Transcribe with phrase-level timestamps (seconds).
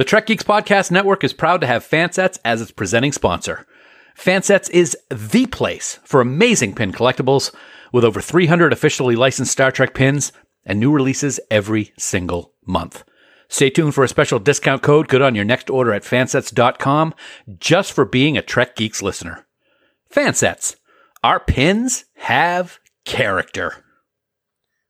[0.00, 3.66] The Trek Geeks Podcast Network is proud to have Fansets as its presenting sponsor.
[4.16, 7.54] Fansets is the place for amazing pin collectibles
[7.92, 10.32] with over 300 officially licensed Star Trek pins
[10.64, 13.04] and new releases every single month.
[13.50, 17.12] Stay tuned for a special discount code good on your next order at fansets.com
[17.58, 19.46] just for being a Trek Geeks listener.
[20.10, 20.76] Fansets.
[21.22, 23.84] Our pins have character.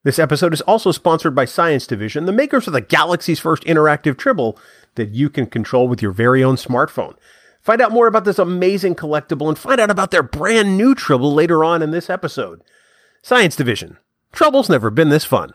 [0.03, 4.17] This episode is also sponsored by Science Division, the makers of the galaxy's first interactive
[4.17, 4.57] tribble
[4.95, 7.15] that you can control with your very own smartphone.
[7.61, 11.33] Find out more about this amazing collectible and find out about their brand new tribble
[11.33, 12.61] later on in this episode.
[13.21, 13.97] Science Division.
[14.31, 15.51] Trouble's never been this fun.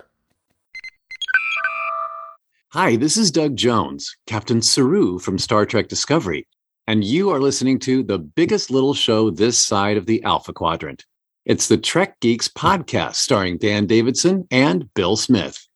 [2.71, 6.47] Hi, this is Doug Jones, Captain Saru from Star Trek Discovery,
[6.87, 11.07] and you are listening to the biggest little show this side of the Alpha Quadrant.
[11.45, 15.67] It's the Trek Geeks podcast starring Dan Davidson and Bill Smith.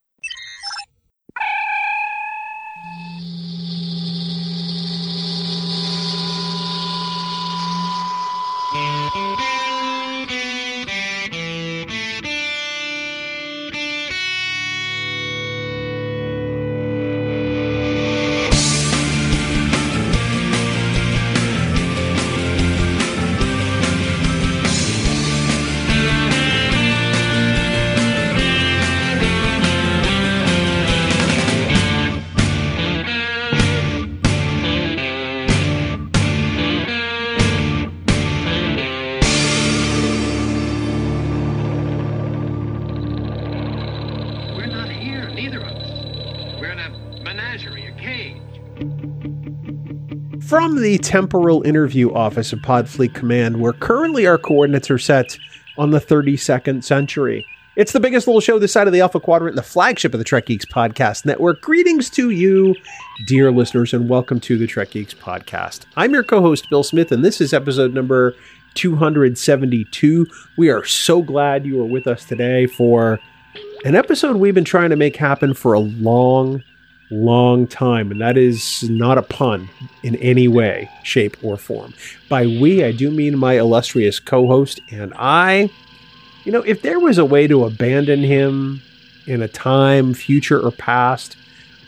[51.11, 55.37] Temporal interview office of Podfleet Command, where currently our coordinates are set
[55.77, 57.45] on the 32nd century.
[57.75, 60.25] It's the biggest little show this side of the Alpha Quadrant, the flagship of the
[60.25, 61.63] Trek Geeks Podcast Network.
[61.63, 62.77] Greetings to you,
[63.27, 65.81] dear listeners, and welcome to the Trek Geeks Podcast.
[65.97, 68.37] I'm your co host, Bill Smith, and this is episode number
[68.75, 70.29] 272.
[70.57, 73.19] We are so glad you are with us today for
[73.85, 76.63] an episode we've been trying to make happen for a long,
[77.11, 79.69] long time, and that is not a pun
[80.03, 81.95] in any way, shape, or form.
[82.29, 85.71] By we, I do mean my illustrious co host and I.
[86.45, 88.81] You know, if there was a way to abandon him
[89.27, 91.37] in a time, future, or past,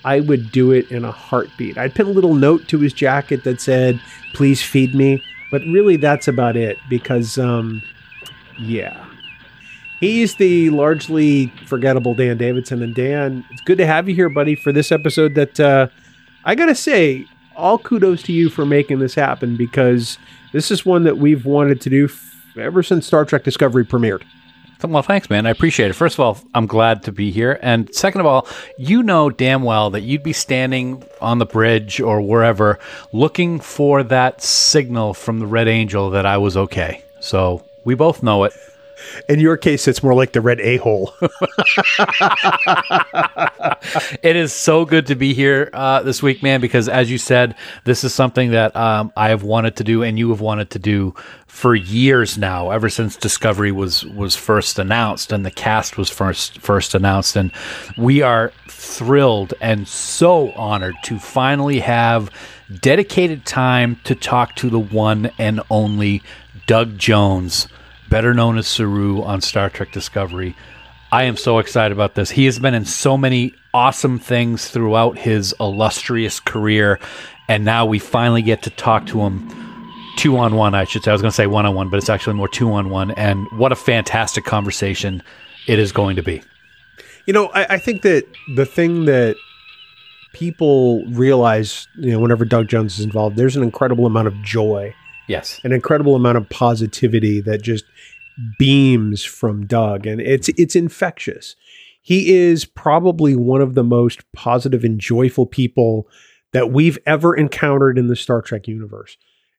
[0.04, 1.78] I would do it in a heartbeat.
[1.78, 4.00] I'd pin a little note to his jacket that said,
[4.34, 5.22] Please feed me.
[5.50, 7.82] But really, that's about it because, um,
[8.58, 9.01] yeah.
[10.02, 12.82] He's the largely forgettable Dan Davidson.
[12.82, 15.86] And Dan, it's good to have you here, buddy, for this episode that uh,
[16.44, 17.24] I got to say,
[17.54, 20.18] all kudos to you for making this happen because
[20.52, 24.24] this is one that we've wanted to do f- ever since Star Trek Discovery premiered.
[24.82, 25.46] Well, thanks, man.
[25.46, 25.94] I appreciate it.
[25.94, 27.60] First of all, I'm glad to be here.
[27.62, 32.00] And second of all, you know damn well that you'd be standing on the bridge
[32.00, 32.80] or wherever
[33.12, 37.04] looking for that signal from the Red Angel that I was okay.
[37.20, 38.52] So we both know it.
[39.28, 41.14] In your case, it's more like the red a hole.
[44.22, 47.54] it is so good to be here uh, this week, man, because as you said,
[47.84, 50.78] this is something that um, I have wanted to do and you have wanted to
[50.78, 51.14] do
[51.52, 56.58] for years now, ever since Discovery was was first announced and the cast was first
[56.60, 57.52] first announced, and
[57.98, 62.30] we are thrilled and so honored to finally have
[62.80, 66.22] dedicated time to talk to the one and only
[66.66, 67.68] Doug Jones,
[68.12, 70.54] better known as Saru on Star Trek Discovery.
[71.10, 72.30] I am so excited about this.
[72.30, 77.00] He has been in so many awesome things throughout his illustrious career,
[77.48, 79.48] and now we finally get to talk to him
[80.16, 81.10] two on one, I should say.
[81.10, 83.12] I was going to say one on one, but it's actually more two on one.
[83.12, 85.22] And what a fantastic conversation
[85.66, 86.42] it is going to be.
[87.24, 89.36] You know, I, I think that the thing that
[90.34, 94.94] people realize, you know, whenever Doug Jones is involved, there's an incredible amount of joy,
[95.28, 95.60] Yes.
[95.64, 97.86] an incredible amount of positivity that just
[98.58, 101.56] beams from Doug, and it's it's infectious.
[102.00, 106.08] He is probably one of the most positive and joyful people
[106.52, 109.16] that we've ever encountered in the Star Trek universe,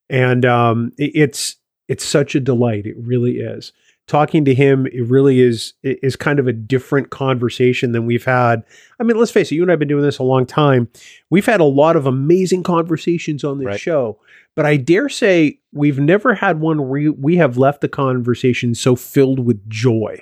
[0.10, 1.56] and um, it- it's
[1.88, 2.86] it's such a delight.
[2.86, 3.72] It really is.
[4.06, 8.64] Talking to him, it really is is kind of a different conversation than we've had.
[9.00, 10.90] I mean, let's face it, you and I have been doing this a long time.
[11.30, 13.80] We've had a lot of amazing conversations on this Right.
[13.80, 14.20] show,
[14.58, 18.76] but I dare say we've never had one where we- we have left the conversation
[18.76, 20.20] so filled with joy.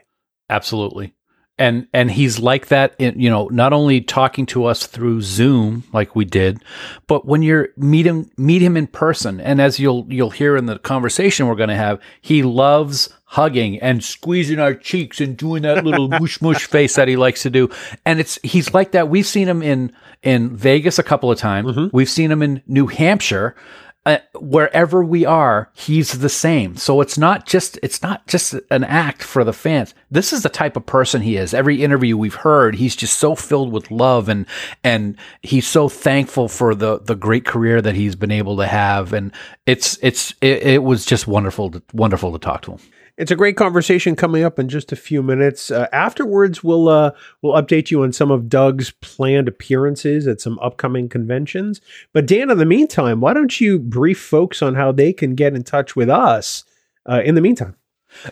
[0.50, 1.13] Absolutely.
[1.57, 5.84] And and he's like that in you know, not only talking to us through Zoom
[5.94, 6.63] like we did,
[7.07, 9.39] but when you're meet him meet him in person.
[9.39, 14.04] And as you'll you'll hear in the conversation we're gonna have, he loves hugging and
[14.04, 17.69] squeezing our cheeks and doing that little mush mush face that he likes to do.
[18.06, 19.07] And it's he's like that.
[19.07, 21.75] We've seen him in in Vegas a couple of times.
[21.94, 23.56] We've seen him in New Hampshire.
[24.04, 26.75] Uh, wherever we are, he's the same.
[26.75, 29.94] So it's not just it's not just an act for the fans.
[30.10, 31.54] This is the type of person he is.
[31.54, 34.45] Every interview we've heard, he's just so filled with love and
[34.84, 39.13] and he's so thankful for the the great career that he's been able to have.
[39.13, 39.31] And
[39.68, 42.80] it's it's it, it was just wonderful to, wonderful to talk to him.
[43.21, 45.69] It's a great conversation coming up in just a few minutes.
[45.69, 47.12] Uh, afterwards, we'll uh,
[47.44, 51.81] we'll update you on some of Doug's planned appearances at some upcoming conventions.
[52.13, 55.53] But Dan, in the meantime, why don't you brief folks on how they can get
[55.53, 56.63] in touch with us?
[57.07, 57.75] Uh, in the meantime,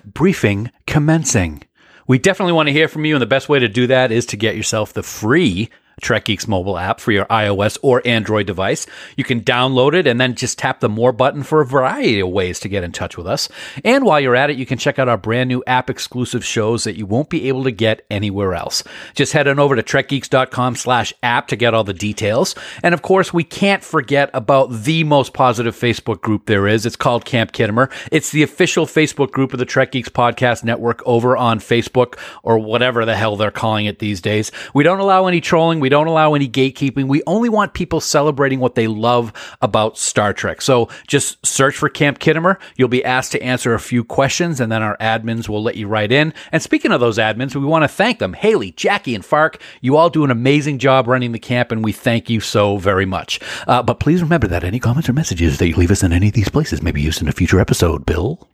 [0.03, 1.61] briefing commencing.
[2.07, 4.25] We definitely want to hear from you, and the best way to do that is
[4.25, 5.69] to get yourself the free
[6.01, 8.85] Trek Geeks mobile app for your iOS or Android device.
[9.15, 12.29] You can download it and then just tap the more button for a variety of
[12.29, 13.49] ways to get in touch with us.
[13.83, 16.83] And while you're at it, you can check out our brand new app exclusive shows
[16.83, 18.83] that you won't be able to get anywhere else.
[19.13, 22.55] Just head on over to trekgeeks.com slash app to get all the details.
[22.83, 26.85] And of course, we can't forget about the most positive Facebook group there is.
[26.85, 27.91] It's called Camp Khitomer.
[28.11, 32.57] It's the official Facebook group of the Trek Geeks Podcast Network over on Facebook or
[32.57, 34.51] whatever the hell they're calling it these days.
[34.73, 35.79] We don't allow any trolling.
[35.79, 37.07] We don't allow any gatekeeping.
[37.07, 40.61] We only want people celebrating what they love about Star Trek.
[40.61, 42.57] So just search for Camp Khitomer.
[42.75, 45.87] You'll be asked to answer a few questions and then our admins will let you
[45.87, 46.33] right in.
[46.51, 48.33] And speaking of those admins, we want to thank them.
[48.33, 51.91] Haley, Jackie, and Fark, you all do an amazing job running the camp and we
[51.91, 53.39] thank you so very much.
[53.67, 56.27] Uh, but please remember that any comments or messages that you leave us in any
[56.27, 58.47] of these places may be used in a future episode, Bill.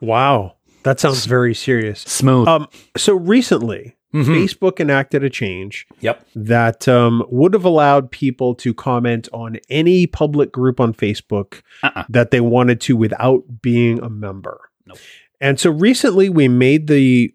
[0.00, 0.54] wow,
[0.84, 2.00] that sounds very serious.
[2.02, 2.48] Smooth.
[2.48, 4.24] Um, so recently, Mhm.
[4.24, 6.26] Facebook enacted a change Yep.
[6.34, 12.04] that um, would have allowed people to comment on any public group on Facebook Uh-uh.
[12.08, 14.70] that they wanted to without being a member.
[14.86, 14.98] Nope.
[15.40, 17.34] And so recently we made the,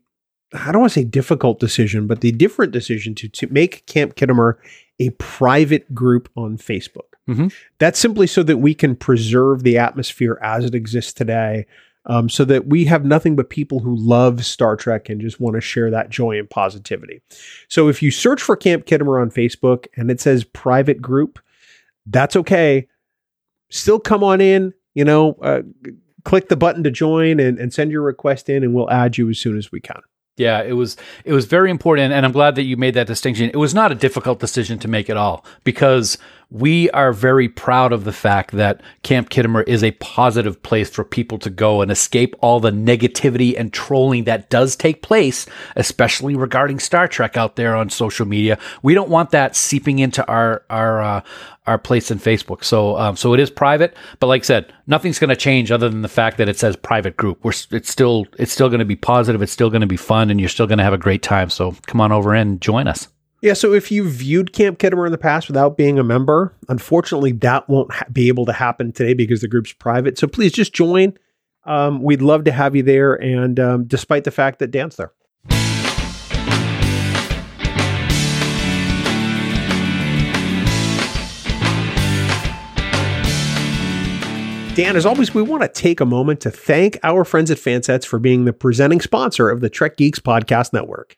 [0.54, 4.16] I don't want to say difficult decision, but the different decision to, to make Camp
[4.16, 4.56] Khitomer
[5.00, 7.14] a private group on Facebook.
[7.30, 7.54] Mhm.
[7.80, 11.66] That's simply so that we can preserve the atmosphere as it exists today.
[12.06, 15.56] Um, so that we have nothing but people who love Star Trek and just want
[15.56, 17.22] to share that joy and positivity.
[17.70, 21.40] So if you search for Camp Khitomer on Facebook and it says private group,
[22.06, 22.90] that's okay.
[23.70, 25.62] Still come on in, you know, uh,
[26.26, 29.30] click the button to join and, and send your request in, and we'll add you
[29.30, 30.02] as soon as we can.
[30.36, 33.52] Yeah, it was it was very important and I'm glad that you made that distinction.
[33.52, 36.18] It was not a difficult decision to make at all because
[36.54, 41.04] we are very proud of the fact that Camp Khitomer is a positive place for
[41.04, 46.36] people to go and escape all the negativity and trolling that does take place, especially
[46.36, 48.60] regarding Star Trek out there on social media.
[48.84, 51.22] We don't want that seeping into our our uh,
[51.66, 52.64] our place in Facebook.
[52.64, 55.90] So um, so it is private, but like I said, nothing's going to change other
[55.90, 57.44] than the fact that it says private group.
[57.44, 59.42] We're it's still it's still going to be positive.
[59.42, 61.50] It's still going to be fun, and you're still going to have a great time.
[61.50, 63.08] So come on over and join us.
[63.44, 67.34] Yeah, so if you viewed Camp Khitomer in the past without being a member, unfortunately,
[67.34, 70.18] that won't ha- be able to happen today because the group's private.
[70.18, 71.18] So please just join.
[71.66, 75.12] Um, we'd love to have you there, and um, despite the fact that Dan's there.
[84.74, 88.06] Dan, as always, we want to take a moment to thank our friends at Fansets
[88.06, 91.18] for being the presenting sponsor of the Trek Geeks Podcast Network.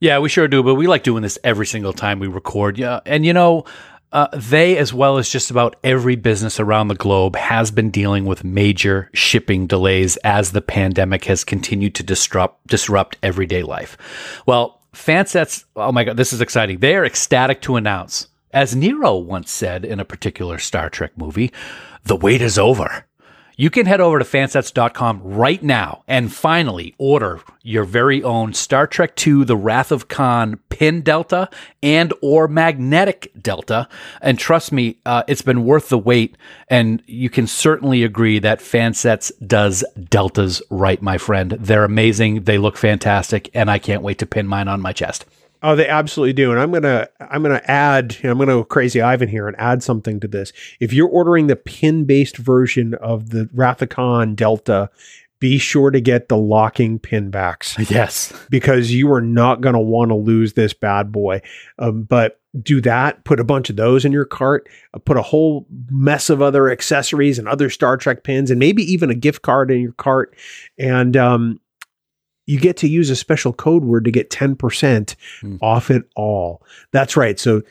[0.00, 2.78] Yeah, we sure do, but we like doing this every single time we record.
[2.78, 3.64] Yeah, and you know,
[4.12, 8.26] uh, they, as well as just about every business around the globe, has been dealing
[8.26, 13.96] with major shipping delays as the pandemic has continued to disrupt disrupt everyday life.
[14.46, 16.78] Well, Fansets, oh my god, this is exciting.
[16.78, 21.52] They are ecstatic to announce, as Nero once said in a particular Star Trek movie,
[22.04, 23.06] "The wait is over."
[23.56, 28.86] You can head over to fansets.com right now and finally order your very own Star
[28.86, 31.48] Trek II The Wrath of Khan pin delta
[31.80, 33.88] and or magnetic delta.
[34.20, 36.36] And trust me, uh, it's been worth the wait.
[36.68, 41.52] And you can certainly agree that Fansets does deltas right, my friend.
[41.52, 42.44] They're amazing.
[42.44, 43.50] They look fantastic.
[43.54, 45.26] And I can't wait to pin mine on my chest.
[45.66, 46.50] Oh, they absolutely do.
[46.50, 50.20] And I'm gonna I'm gonna add, I'm gonna go crazy Ivan here and add something
[50.20, 50.52] to this.
[50.78, 54.90] If you're ordering the pin-based version of the Wrath of Khan Delta,
[55.40, 58.32] be sure to get the locking pin backs Yes.
[58.50, 61.40] because you are not gonna want to lose this bad boy.
[61.78, 65.22] Um, but do that, put a bunch of those in your cart, uh, put a
[65.22, 69.40] whole mess of other accessories and other Star Trek pins, and maybe even a gift
[69.42, 70.36] card in your cart.
[70.78, 71.58] And um,
[72.46, 75.56] you get to use a special code word to get 10% Hmm.
[75.62, 76.62] off it all.
[76.92, 77.38] That's right.
[77.38, 77.62] So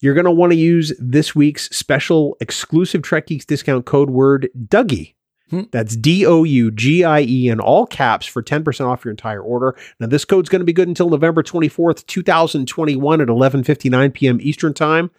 [0.00, 4.48] you're going to want to use this week's special exclusive Trek Geeks discount code word
[4.68, 5.14] Dougie
[5.50, 5.62] Hmm.
[5.72, 9.42] That's D O U G I E in all caps for 10% off your entire
[9.42, 9.74] order.
[9.98, 14.38] Now, this code's going to be good until November 24th, 2021 at 11.59 p.m.
[14.40, 15.10] Eastern Time.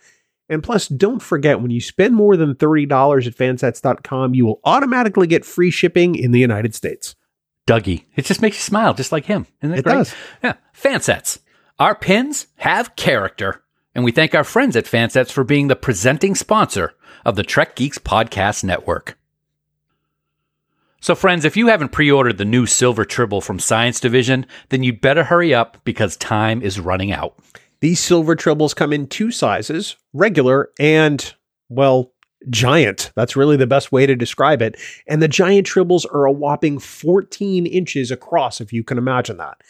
[0.47, 5.27] And plus, don't forget when you spend more than $30 at fansets.com, you will automatically
[5.27, 7.15] get free shipping in the United States.
[7.67, 8.05] Dougie.
[8.15, 9.45] It just makes you smile, just like him.
[9.61, 9.93] Isn't it, It great?
[9.95, 10.15] does.
[10.43, 10.53] Yeah.
[10.75, 11.39] Fansets.
[11.79, 13.63] Our pins have character.
[13.93, 16.93] And we thank our friends at Fansets for being the presenting sponsor
[17.25, 19.17] of the Trek Geeks Podcast Network.
[21.01, 24.83] So, friends, if you haven't pre ordered the new Silver Tribble from Science Division, then
[24.83, 27.37] you'd better hurry up because time is running out.
[27.79, 31.33] These silver tribbles come in two sizes regular and,
[31.69, 32.10] well,
[32.49, 33.11] giant.
[33.15, 34.75] That's really the best way to describe it.
[35.07, 39.61] And the giant tribbles are a whopping 14 inches across, if you can imagine that.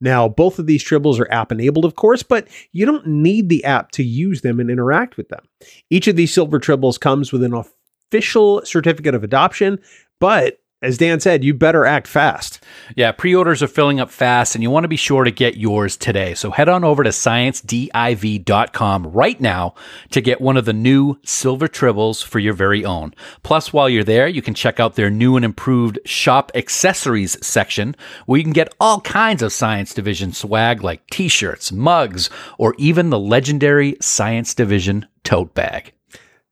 [0.00, 3.64] Now, both of these tribbles are app enabled, of course, but you don't need the
[3.64, 5.44] app to use them and interact with them.
[5.90, 9.80] Each of these silver tribbles comes with an official certificate of adoption,
[10.20, 12.62] but as Dan said, you better act fast.
[12.94, 15.56] Yeah, pre orders are filling up fast, and you want to be sure to get
[15.56, 16.34] yours today.
[16.34, 19.74] So head on over to sciencediv.com right now
[20.12, 23.12] to get one of the new silver tribbles for your very own.
[23.42, 27.96] Plus, while you're there, you can check out their new and improved shop accessories section
[28.26, 32.76] where you can get all kinds of Science Division swag like t shirts, mugs, or
[32.78, 35.92] even the legendary Science Division tote bag.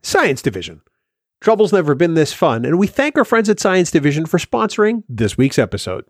[0.02, 0.80] Science Division.
[1.40, 5.02] Trouble's never been this fun, and we thank our friends at Science Division for sponsoring
[5.09, 6.05] this week's episode.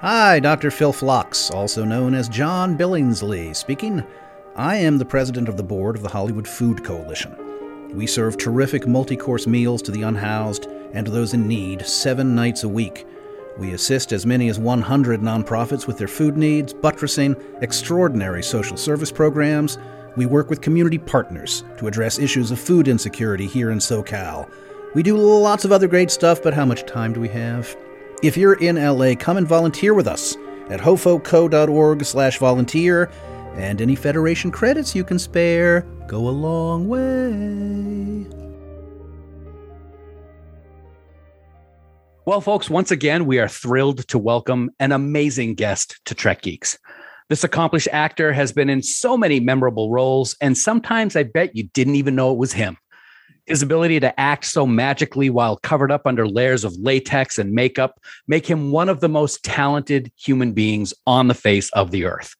[0.00, 0.72] Hi, Dr.
[0.72, 4.02] Phil Phlox, also known as John Billingsley, speaking.
[4.56, 7.36] I am the president of the board of the Hollywood Food Coalition.
[7.94, 12.34] We serve terrific multi course meals to the unhoused and to those in need seven
[12.34, 13.06] nights a week.
[13.58, 19.12] We assist as many as 100 nonprofits with their food needs, buttressing extraordinary social service
[19.12, 19.78] programs.
[20.16, 24.50] We work with community partners to address issues of food insecurity here in SoCal.
[24.94, 27.74] We do lots of other great stuff, but how much time do we have?
[28.22, 30.36] If you're in LA, come and volunteer with us
[30.68, 33.10] at hofoco.org slash volunteer,
[33.54, 38.26] and any Federation credits you can spare go a long way.
[42.24, 46.78] Well, folks, once again, we are thrilled to welcome an amazing guest to Trek Geeks.
[47.32, 51.62] This accomplished actor has been in so many memorable roles, and sometimes I bet you
[51.62, 52.76] didn't even know it was him.
[53.46, 57.98] His ability to act so magically while covered up under layers of latex and makeup
[58.28, 62.34] make him one of the most talented human beings on the face of the earth.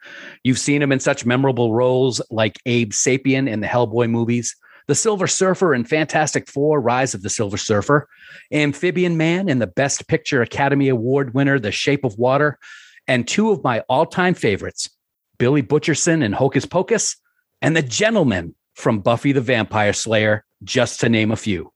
[0.45, 4.55] You've seen him in such memorable roles like Abe Sapien in the Hellboy movies,
[4.89, 8.07] the Silver Surfer in Fantastic Four Rise of the Silver Surfer,
[8.53, 12.59] Amphibian Man in the Best Picture Academy Award winner The Shape of Water,
[13.07, 14.91] and two of my all time favorites,
[15.39, 17.17] Billy Butcherson and Hocus Pocus
[17.61, 21.73] and The Gentleman from Buffy the Vampire Slayer, just to name a few.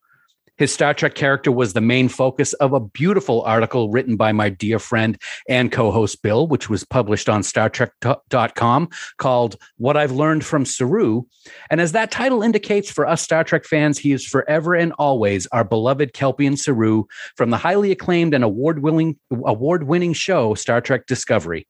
[0.58, 4.48] His Star Trek character was the main focus of a beautiful article written by my
[4.48, 10.44] dear friend and co host Bill, which was published on StarTrek.com called What I've Learned
[10.44, 11.24] from Saru.
[11.68, 15.46] And as that title indicates for us Star Trek fans, he is forever and always
[15.48, 17.04] our beloved Kelpien Saru
[17.36, 21.66] from the highly acclaimed and award winning show Star Trek Discovery.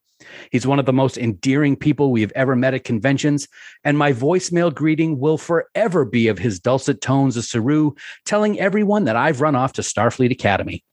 [0.51, 3.49] He's one of the most endearing people we have ever met at conventions,
[3.85, 7.93] and my voicemail greeting will forever be of his dulcet tones as Saru,
[8.25, 10.85] telling everyone that I've run off to Starfleet Academy.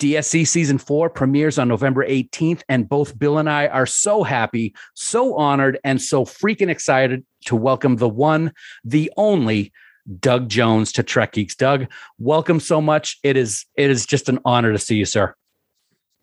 [0.00, 4.74] DSC season four premieres on November 18th, and both Bill and I are so happy,
[4.94, 8.52] so honored, and so freaking excited to welcome the one,
[8.84, 9.72] the only
[10.20, 11.54] Doug Jones to Trek Geeks.
[11.54, 11.86] Doug,
[12.18, 13.18] welcome so much.
[13.22, 15.34] It is it is just an honor to see you, sir.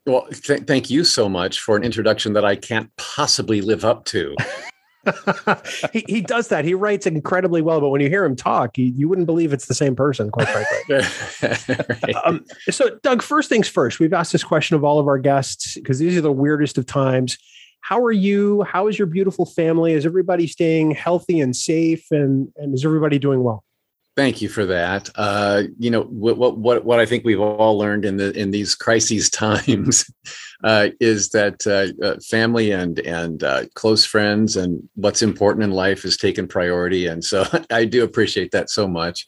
[0.06, 4.06] Well, th- thank you so much for an introduction that I can't possibly live up
[4.06, 4.36] to.
[5.94, 6.66] he, he does that.
[6.66, 9.68] He writes incredibly well, but when you hear him talk, you, you wouldn't believe it's
[9.68, 10.78] the same person, quite frankly.
[12.04, 12.16] Right.
[12.26, 15.76] um, so, Doug, first things first, we've asked this question of all of our guests
[15.76, 17.38] because these are the weirdest of times.
[17.82, 18.64] How are you?
[18.64, 19.94] How is your beautiful family?
[19.94, 22.06] Is everybody staying healthy and safe?
[22.12, 23.64] And, and is everybody doing well?
[24.18, 25.10] Thank you for that.
[25.16, 28.76] Uh, you know what, what what I think we've all learned in the in these
[28.76, 30.12] crises times
[30.66, 35.72] uh, is that uh, uh, family and and uh, close friends and what's important in
[35.72, 39.26] life is taken priority, and so I do appreciate that so much.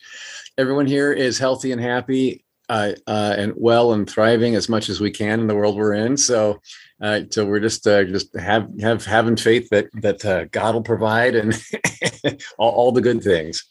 [0.57, 5.11] Everyone here is healthy and happy uh, and well and thriving as much as we
[5.11, 6.17] can in the world we're in.
[6.17, 6.59] So.
[7.31, 11.53] So we're just just have have having faith that that God will provide and
[12.57, 13.65] all, all the good things.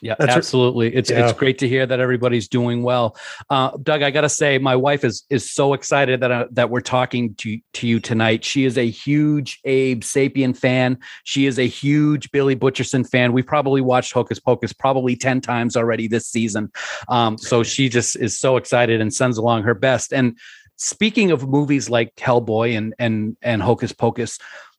[0.00, 0.94] Yeah, That's absolutely.
[0.94, 1.28] It's Yeah.
[1.28, 3.16] it's great to hear that everybody's doing well.
[3.50, 6.70] Uh, Doug, I got to say, my wife is is so excited that uh, that
[6.70, 8.44] we're talking to to you tonight.
[8.44, 10.98] She is a huge Abe Sapien fan.
[11.24, 13.32] She is a huge Billy Butcherson fan.
[13.32, 16.70] We probably watched Hocus Pocus probably ten times already this season.
[17.08, 20.12] Um, so she just is so excited and sends along her best.
[20.12, 20.38] And
[20.76, 24.38] speaking of movies like Hellboy and and and Hocus Pocus,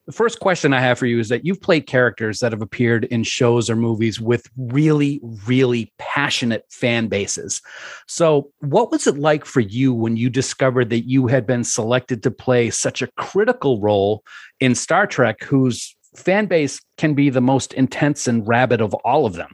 [0.10, 3.04] the first question I have for you is that you've played characters that have appeared
[3.06, 7.62] in shows or movies with really, really passionate fan bases.
[8.08, 12.24] So, what was it like for you when you discovered that you had been selected
[12.24, 14.24] to play such a critical role
[14.60, 19.28] in Star Trek, whose fan base can be the most intense and rabid of all
[19.28, 19.51] of them?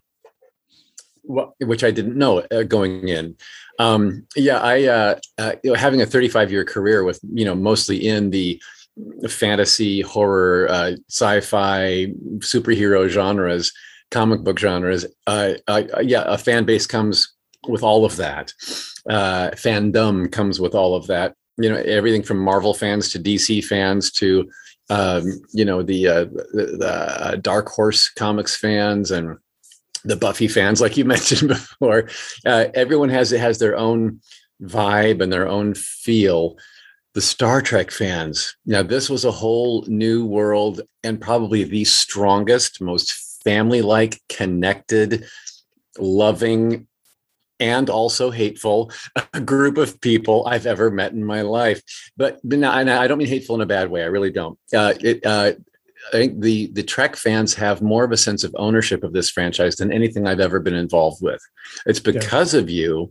[1.26, 3.36] Well, which I didn't know uh, going in.
[3.78, 8.30] Um, yeah, I uh, uh, having a 35 year career with you know mostly in
[8.30, 8.62] the
[9.30, 12.08] fantasy, horror, uh, sci-fi,
[12.40, 13.74] superhero genres,
[14.12, 15.06] comic book genres.
[15.28, 17.34] Uh, uh, yeah, a fan base comes
[17.68, 18.54] with all of that.
[19.10, 21.36] Uh, fandom comes with all of that.
[21.58, 24.50] You know, everything from Marvel fans to DC fans to
[24.90, 29.38] um, you know the, uh, the, the uh, Dark Horse comics fans and
[30.04, 32.10] the Buffy fans, like you mentioned before.
[32.46, 34.20] Everyone has has their own
[34.62, 36.58] vibe and their own feel
[37.16, 38.58] the Star Trek fans.
[38.66, 45.26] Now, this was a whole new world and probably the strongest, most family like, connected,
[45.98, 46.88] loving,
[47.58, 48.92] and also hateful
[49.46, 51.82] group of people I've ever met in my life.
[52.18, 54.04] But, but no, and I don't mean hateful in a bad way.
[54.04, 54.60] I really don't.
[54.76, 55.54] Uh, it, uh,
[56.10, 59.32] I think the the Trek fans have more of a sense of ownership of this
[59.32, 61.42] franchise than anything I've ever been involved with.
[61.88, 62.60] It's because yeah.
[62.60, 63.10] of you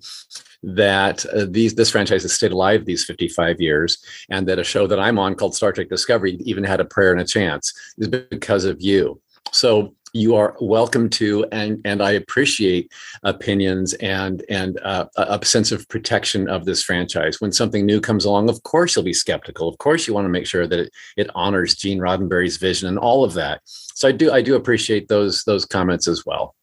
[0.65, 3.99] that uh, these this franchise has stayed alive these 55 years
[4.31, 7.13] and that a show that I'm on called Star Trek Discovery even had a prayer
[7.13, 9.21] and a chance is because of you.
[9.53, 12.91] So you are welcome to and and I appreciate
[13.25, 17.41] opinions and and uh, a sense of protection of this franchise.
[17.41, 19.69] When something new comes along, of course you'll be skeptical.
[19.69, 22.99] Of course you want to make sure that it, it honors Gene Roddenberry's vision and
[22.99, 23.61] all of that.
[23.65, 26.55] So I do I do appreciate those those comments as well.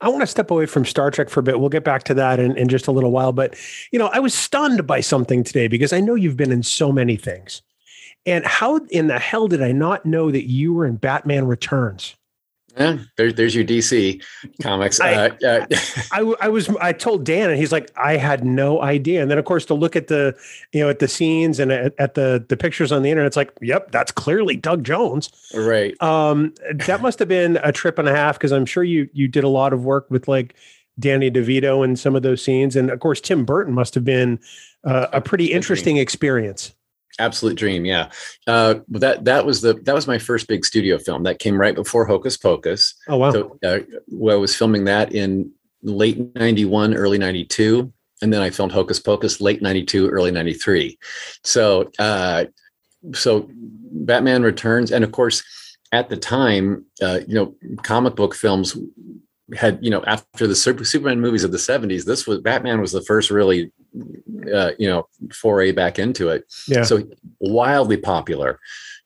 [0.00, 1.60] I want to step away from Star Trek for a bit.
[1.60, 3.32] We'll get back to that in, in just a little while.
[3.32, 3.56] But,
[3.90, 6.92] you know, I was stunned by something today because I know you've been in so
[6.92, 7.62] many things.
[8.26, 12.16] And how in the hell did I not know that you were in Batman Returns?
[12.76, 14.22] Yeah, there, there's your DC
[14.60, 15.00] comics.
[15.00, 15.66] I, uh, uh,
[16.12, 19.22] I, I, was I told Dan and he's like I had no idea.
[19.22, 20.36] And then of course to look at the
[20.72, 23.36] you know at the scenes and at, at the the pictures on the internet, it's
[23.36, 25.30] like yep, that's clearly Doug Jones.
[25.54, 26.00] Right.
[26.02, 29.26] Um, that must have been a trip and a half because I'm sure you you
[29.26, 30.54] did a lot of work with like
[30.98, 34.38] Danny DeVito and some of those scenes, and of course Tim Burton must have been
[34.84, 36.74] uh, a pretty interesting experience
[37.18, 38.10] absolute dream yeah.
[38.46, 41.74] Uh, that that was the that was my first big studio film that came right
[41.74, 42.94] before hocus pocus.
[43.08, 43.30] Oh wow.
[43.32, 45.52] So uh, well, i was filming that in
[45.82, 50.98] late 91 early 92 and then i filmed hocus pocus late 92 early 93
[51.44, 52.44] so uh
[53.14, 55.44] so batman returns and of course
[55.92, 58.76] at the time uh you know comic book films
[59.54, 62.92] had you know after the Super, Superman movies of the 70s this was Batman was
[62.92, 63.70] the first really
[64.52, 66.44] uh, you know foray back into it.
[66.66, 66.82] Yeah.
[66.82, 67.02] So
[67.40, 68.58] wildly popular.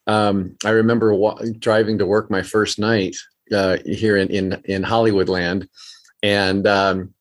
[0.06, 3.16] Um, I remember wa- driving to work my first night
[3.52, 5.68] uh, here in in in Hollywood land
[6.22, 7.14] and um,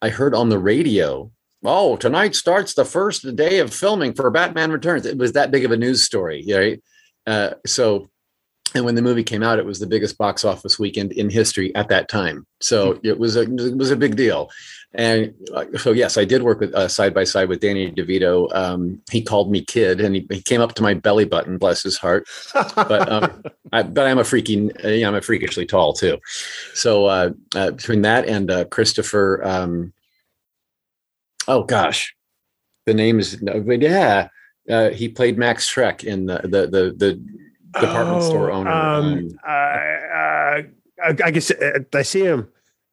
[0.00, 1.30] I heard on the radio
[1.64, 5.06] oh tonight starts the first day of filming for Batman Returns.
[5.06, 6.82] It was that big of a news story right?
[7.26, 8.10] Uh, so
[8.74, 11.74] and when the movie came out, it was the biggest box office weekend in history
[11.74, 12.46] at that time.
[12.60, 14.50] So it was a it was a big deal.
[14.94, 18.54] And uh, so yes, I did work with uh, side by side with Danny DeVito.
[18.54, 21.56] Um, he called me kid, and he, he, came up to my belly button.
[21.56, 22.28] Bless his heart.
[22.52, 26.18] But um, I, but I'm a freaking yeah, I'm a freakishly tall too.
[26.74, 29.94] So uh, uh, between that and uh, Christopher, um,
[31.48, 32.14] oh gosh,
[32.84, 34.28] the name is yeah.
[34.70, 37.41] Uh, he played Max Shreck in the the the, the
[37.80, 38.70] department oh, store owner.
[38.70, 40.62] Um, uh, uh,
[41.24, 42.48] I guess uh, I see him.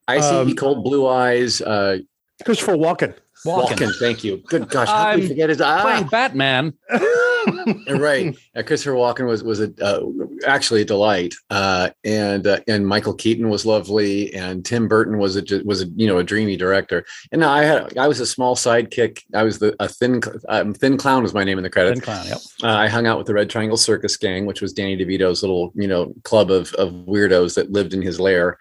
[0.07, 1.61] I see um, cold blue eyes.
[1.61, 1.99] Uh,
[2.45, 3.13] Christopher Walken.
[3.45, 3.77] Walken.
[3.77, 3.99] Walken.
[3.99, 4.37] Thank you.
[4.47, 5.81] Good gosh, how I'm we forget his ah.
[5.81, 6.73] playing Batman.
[7.89, 8.37] right.
[8.55, 10.05] Uh, Christopher Walken was was a, uh,
[10.45, 15.37] actually a delight, uh, and uh, and Michael Keaton was lovely, and Tim Burton was
[15.37, 17.05] a was a you know a dreamy director.
[17.31, 19.21] And I had I was a small sidekick.
[19.33, 21.99] I was the a thin um, thin clown was my name in the credits.
[21.99, 22.25] Thin clown.
[22.27, 22.37] Yep.
[22.63, 25.71] Uh, I hung out with the Red Triangle Circus Gang, which was Danny DeVito's little
[25.75, 28.57] you know club of of weirdos that lived in his lair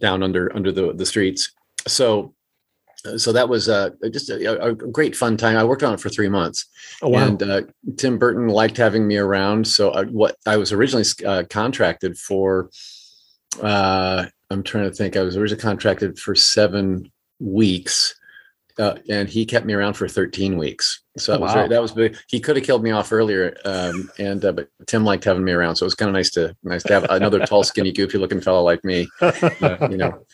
[0.00, 1.52] down under under the the streets.
[1.88, 2.34] So
[3.16, 5.56] so that was uh, just a, a, great fun time.
[5.56, 6.66] I worked on it for three months,
[7.02, 7.26] oh, wow.
[7.26, 7.62] and uh,
[7.96, 9.66] Tim Burton liked having me around.
[9.66, 12.70] So I, what I was originally uh, contracted for,
[13.62, 15.16] uh, I'm trying to think.
[15.16, 18.14] I was originally contracted for seven weeks,
[18.78, 21.02] uh, and he kept me around for 13 weeks.
[21.16, 21.54] So that was Wow.
[21.54, 22.16] very, that was big.
[22.28, 25.52] He could have killed me off earlier, um, and uh, but Tim liked having me
[25.52, 28.18] around, so it was kind of nice to nice to have another tall, skinny, goofy
[28.18, 29.08] looking fellow like me.
[29.22, 30.26] Uh, you know,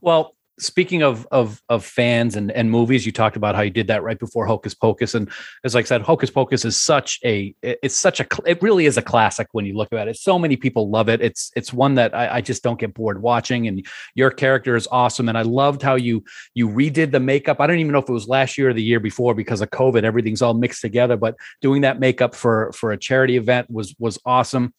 [0.00, 3.88] well, speaking of of of fans and and movies, you talked about how you did
[3.88, 5.28] that right before Hocus Pocus, and
[5.64, 8.96] as like I said, Hocus Pocus is such a it's such a it really is
[8.96, 10.16] a classic when you look at it.
[10.16, 11.20] So many people love it.
[11.20, 14.88] It's it's one that I, I just don't get bored watching, and your character is
[14.90, 15.28] awesome.
[15.28, 17.60] And I loved how you you redid the makeup.
[17.60, 19.70] I don't even know if it was last year or the year before because of
[19.70, 21.16] COVID, everything's all mixed together.
[21.16, 24.72] But doing that makeup for for a charity event was was awesome.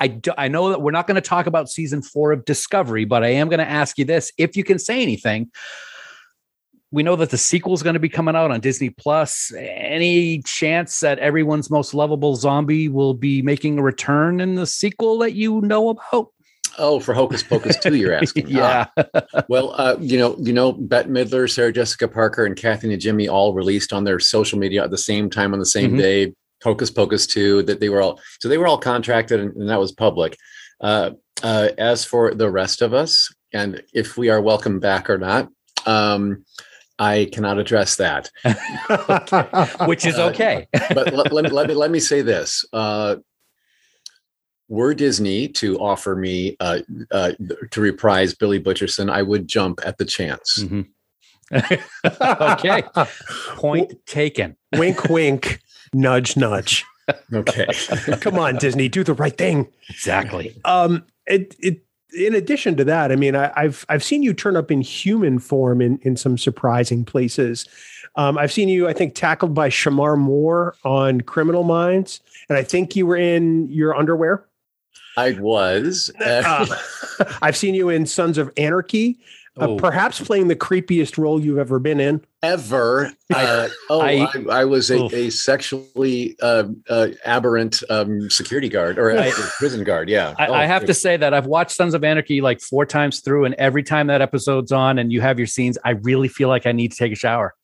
[0.00, 3.04] I, do, I know that we're not going to talk about season four of Discovery,
[3.04, 5.50] but I am going to ask you this if you can say anything.
[6.90, 9.52] We know that the sequel is going to be coming out on Disney Plus.
[9.58, 15.18] Any chance that everyone's most lovable zombie will be making a return in the sequel
[15.18, 16.28] that you know about?
[16.80, 18.46] oh, for Hocus Pocus two, you're asking.
[18.48, 18.86] yeah.
[18.96, 23.28] Ah, well, uh, you know, you know, Bette Midler, Sarah Jessica Parker, and Kathy Najimy
[23.28, 25.98] all released on their social media at the same time on the same Mhm.
[25.98, 26.34] day.
[26.62, 29.78] Hocus Pocus two, that they were all so they were all contracted, and, and that
[29.80, 30.36] was public.
[30.80, 31.10] Uh,
[31.42, 35.48] uh, as for the rest of us, and if we are welcome back or not,
[35.86, 36.44] um,
[36.98, 38.30] I cannot address that.
[39.86, 40.66] Which is Uh, okay.
[40.94, 42.64] but let, let, me- let me let me say this.
[42.72, 43.16] Uh,
[44.68, 47.32] were Disney to offer me uh, uh,
[47.70, 50.58] to reprise Billy Butcherson, I would jump at the chance.
[50.62, 50.88] Mhm.
[52.12, 52.82] okay.
[53.56, 54.56] Point taken.
[54.76, 55.60] wink, wink,
[55.92, 56.84] nudge, nudge.
[57.32, 57.66] Okay.
[58.20, 59.66] Come on, Disney, do the right thing.
[59.88, 60.54] Exactly.
[60.66, 61.82] Um, it, it,
[62.14, 65.38] in addition to that, I mean, I, I've I've seen you turn up in human
[65.38, 67.66] form in in some surprising places.
[68.16, 72.20] Um, I've seen you, I think, tackled by Shemar Moore on Criminal Minds,
[72.50, 74.44] and I think you were in your underwear.
[75.16, 76.10] I was.
[76.20, 76.66] Uh,
[77.20, 79.18] Uh, I've seen you in Sons of Anarchy,
[79.60, 79.76] uh, Oh.
[79.76, 82.24] perhaps playing the creepiest role you've ever been in.
[82.42, 83.12] ever.
[83.34, 88.98] Uh, oh, I- I, I, was a, a sexually uh, uh, aberrant um, security guard
[88.98, 90.08] or a I- prison guard.
[90.08, 90.34] Yeah.
[90.38, 93.20] I, Oh, I have to say that I've watched Sons of Anarchy like four times
[93.20, 96.48] through, and every time that episode's on and you have your scenes, I really feel
[96.48, 97.54] like I need to take a shower.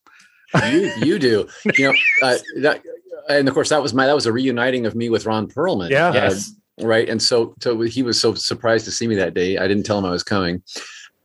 [0.71, 1.49] you you do.
[1.79, 2.83] You know uh, that,
[3.31, 5.89] and of course that was my that was a reuniting of me with Ron Perlman.
[5.91, 6.09] Yeah.
[6.09, 6.53] Uh, Yes.
[6.83, 7.09] right.
[7.09, 9.57] And so so he was so surprised to see me that day.
[9.57, 10.63] I didn't tell him I was coming,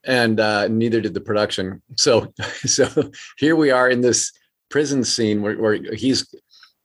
[0.05, 1.81] and uh, neither did the production.
[1.95, 2.33] So
[2.65, 4.31] so here we are in this
[4.69, 6.33] prison scene where, where he's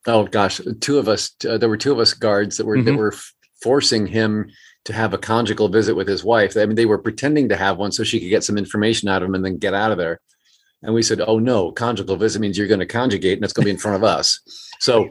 [0.07, 1.31] oh gosh, two of us.
[1.47, 2.97] Uh, there were two of us guards that were that Mhm.
[2.97, 4.49] were f- forcing him
[4.83, 6.55] to have a conjugal visit with his wife.
[6.55, 9.23] I mean, they were pretending to have one so she could get some information out
[9.23, 10.19] of him and then get out of there.
[10.83, 13.63] And we said, "Oh no, conjugal visit means you're going to conjugate, and it's going
[13.63, 14.39] to be in front of us."
[14.79, 15.09] So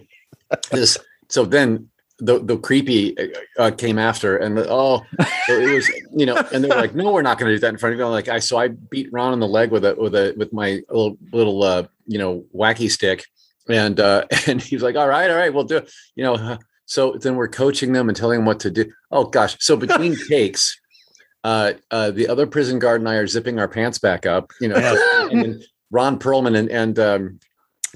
[0.70, 0.96] this,
[1.28, 3.16] so then the the creepy
[3.58, 5.02] uh, came after, and the, oh,
[5.46, 7.60] so it was you know, and they were like, "No, we're not going to do
[7.60, 9.70] that in front of you." I'm like I, so I beat Ron on the leg
[9.70, 13.24] with a with a with my little little uh, you know wacky stick,
[13.68, 16.58] and uh, and he's like, "All right, all right, we'll do." it." You know, uh,
[16.86, 18.92] so then we're coaching them and telling them what to do.
[19.10, 20.78] Oh gosh, so between takes.
[21.42, 24.68] Uh, uh, the other prison guard and I are zipping our pants back up, you
[24.68, 24.76] know,
[25.30, 27.38] and Ron Perlman and, and um,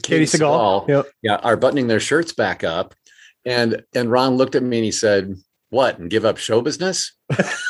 [0.03, 0.87] Katey Sagal.
[0.87, 1.07] Yep.
[1.23, 2.95] yeah, are buttoning their shirts back up.
[3.45, 5.35] And and Ron looked at me and he said,
[5.71, 5.99] What?
[5.99, 7.13] And give up show business?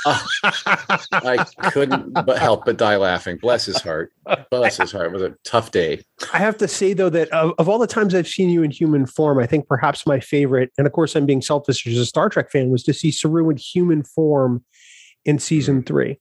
[0.07, 3.39] Oh, I couldn't but help but die laughing.
[3.39, 4.13] Bless his heart.
[4.51, 5.07] Bless his heart.
[5.07, 6.03] It was a tough day.
[6.33, 8.71] I have to say though that of, of all the times I've seen you in
[8.71, 12.07] human form, I think perhaps my favorite, and of course I'm being selfish as a
[12.07, 14.65] Star Trek fan, was to see Saru in human form
[15.25, 16.19] in season three.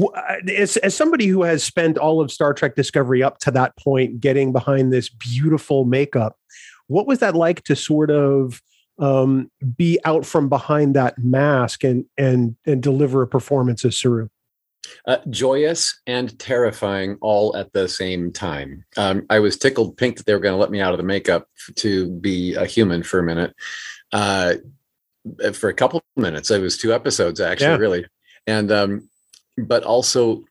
[0.00, 3.76] Uh, As, as somebody who has spent all of Star Trek Discovery up to that
[3.76, 6.36] point, getting behind this beautiful makeup,
[6.86, 8.60] what was that like to sort of
[9.00, 14.28] um, be out from behind that mask and and and deliver a performance as Saru?
[15.06, 18.84] Uh, joyous and terrifying all at the same time.
[18.96, 21.04] Um, I was tickled pink that they were going to let me out of the
[21.04, 23.54] makeup to be a human for a minute.
[24.12, 24.54] Uh,
[25.52, 27.76] for a couple of minutes, it was two episodes actually, Yeah.
[27.76, 28.06] really,
[28.46, 29.08] and um,
[29.58, 30.44] but also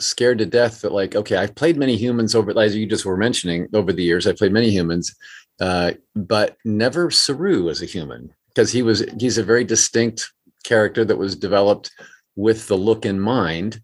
[0.00, 3.16] scared to death that like okay, I've played many humans over as you just were
[3.16, 4.26] mentioning over the years.
[4.26, 5.14] I played many humans,
[5.60, 10.32] uh, but never Saru as a human because he was he's a very distinct
[10.64, 11.90] character that was developed
[12.36, 13.80] with the look in mind.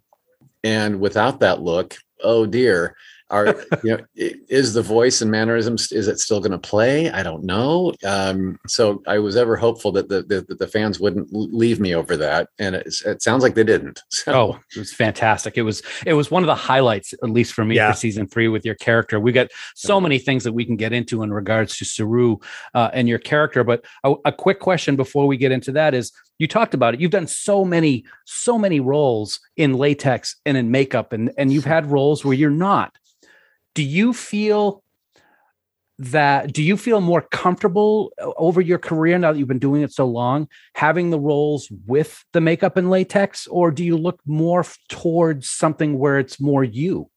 [0.65, 2.97] And without that look oh dear
[3.31, 7.23] are you know is the voice and mannerisms is it still going to play i
[7.23, 11.29] don't know um so i was ever hopeful that the the, that the fans wouldn't
[11.33, 14.93] leave me over that and it, it sounds like they didn't so Oh, it was
[14.93, 15.57] fantastic.
[15.57, 17.91] It was it was one of the highlights, at least for me, Yeah.
[17.93, 19.19] for season three with your character.
[19.19, 22.37] We got so many things that we can get into in regards to Saru
[22.75, 23.65] uh, and your character.
[23.65, 27.01] But a, a quick question before we get into that is: you talked about it.
[27.01, 31.65] You've done so many, so many roles in latex and in makeup, and and you've
[31.65, 32.95] had roles where you're not.
[33.77, 34.83] Do you feel
[35.99, 39.91] that do you feel more comfortable over your career now that you've been doing it
[39.91, 44.63] so long having the roles with the makeup and latex or do you look more
[44.91, 47.09] towards something where it's more you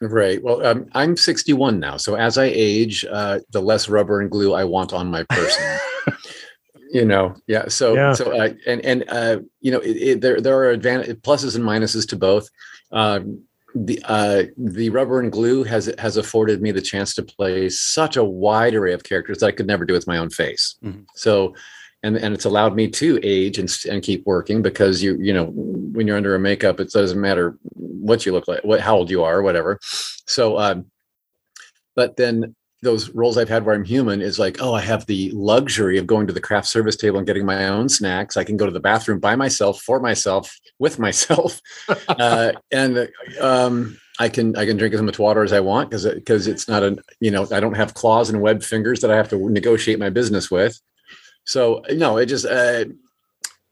[0.00, 0.42] Right.
[0.42, 4.52] Well, um, I'm 61 now, so as I age, uh, the less rubber and glue
[4.52, 5.78] I want on my person.
[6.90, 7.68] you know, yeah.
[7.68, 8.12] So, Yeah.
[8.12, 11.64] so, uh, and and uh, you know, it, it, there there are advantages, pluses and
[11.64, 12.50] minuses to both.
[12.90, 17.68] Um, the uh, the rubber and glue has has afforded me the chance to play
[17.68, 20.76] such a wide array of characters that I could never do with my own face.
[20.84, 21.04] Mhm.
[21.14, 21.54] So.
[22.02, 25.46] And, and it's allowed me to age and, and keep working because you you know
[25.54, 29.10] when you're under a makeup it doesn't matter what you look like what how old
[29.10, 29.78] you are or whatever
[30.26, 30.84] so um
[31.96, 35.30] but then those roles I've had where I'm human is like, oh, I have the
[35.32, 38.36] luxury of going to the craft service table and getting my own snacks.
[38.36, 41.60] I can go to the bathroom by myself, for myself, with myself,
[42.08, 43.08] uh, and
[43.40, 46.68] um, I can I can drink as much water as I want because because it's
[46.68, 49.50] not a you know I don't have claws and webbed fingers that I have to
[49.50, 50.80] negotiate my business with.
[51.44, 52.84] So no, it just uh,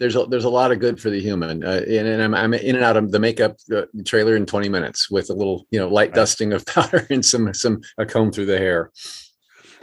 [0.03, 2.53] there's a, there's a lot of good for the human, uh, and, and I'm, I'm
[2.55, 5.79] in and out of the makeup uh, trailer in 20 minutes with a little you
[5.79, 6.17] know light Right.
[6.17, 8.91] dusting of powder and some some a comb through the hair.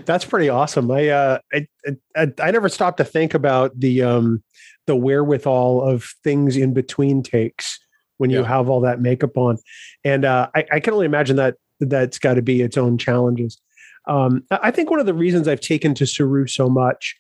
[0.06, 0.90] That's pretty awesome.
[0.92, 1.68] I, uh, I,
[2.16, 4.44] I, I never stopped to think about the, um,
[4.88, 7.80] the wherewithal of things in between takes
[8.18, 8.48] when you Yeah.
[8.48, 9.58] have all that makeup on.
[10.06, 13.60] And, uh, I, I can only imagine that that's got to be its own challenges.
[14.08, 17.19] Um, I I think one of the reasons I've taken to Saru so much,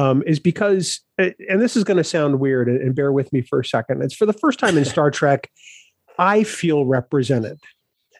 [0.00, 3.60] um, is because, and this is going to sound weird and bear with me for
[3.60, 4.02] a second.
[4.02, 5.50] It's for the first time in Star Trek,
[6.18, 7.58] I feel represented.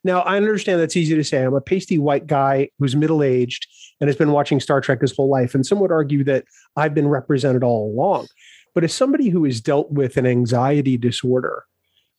[0.05, 1.43] Now, I understand that's easy to say.
[1.43, 3.66] I'm a pasty white guy who's middle aged
[4.01, 5.55] and has been watching Star Trek his whole life.
[5.55, 6.45] And some would argue that
[6.77, 8.29] I've been represented all along.
[8.75, 11.64] But as somebody who has dealt with an anxiety disorder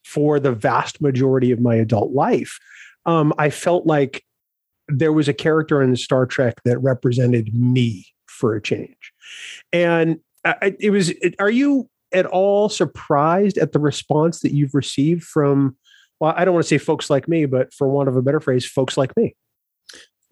[0.04, 2.58] for the vast majority of my adult life,
[3.06, 4.24] um, I felt like
[4.88, 8.08] there was a character in Star Trek that represented me
[8.42, 9.14] for a change.
[9.72, 14.74] And I, it was, it, are you at all surprised at the response that you've
[14.74, 15.78] received from,
[16.20, 18.40] well, I don't want to say folks like me, but for want of a better
[18.42, 19.36] phrase, folks like me?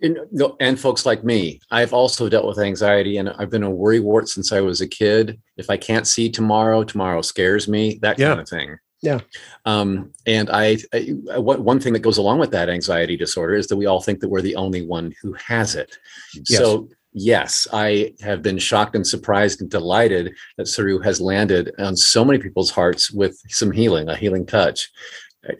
[0.01, 0.17] And,
[0.59, 4.51] and folks like me, I've also dealt with anxiety and I've been a worrywart since
[4.51, 5.39] I was a kid.
[5.57, 8.29] If I can't see tomorrow, tomorrow scares me, that Yeah.
[8.29, 8.77] kind of thing.
[9.01, 9.19] Yeah.
[9.65, 13.77] Um, and I, I one thing that goes along with that anxiety disorder is that
[13.77, 15.97] we all think that we're the only one who has it.
[16.33, 16.59] Yes.
[16.59, 16.89] So
[17.19, 22.23] yes, I have been shocked and surprised and delighted that Saru has landed on so
[22.23, 24.89] many people's hearts with some healing, a healing touch.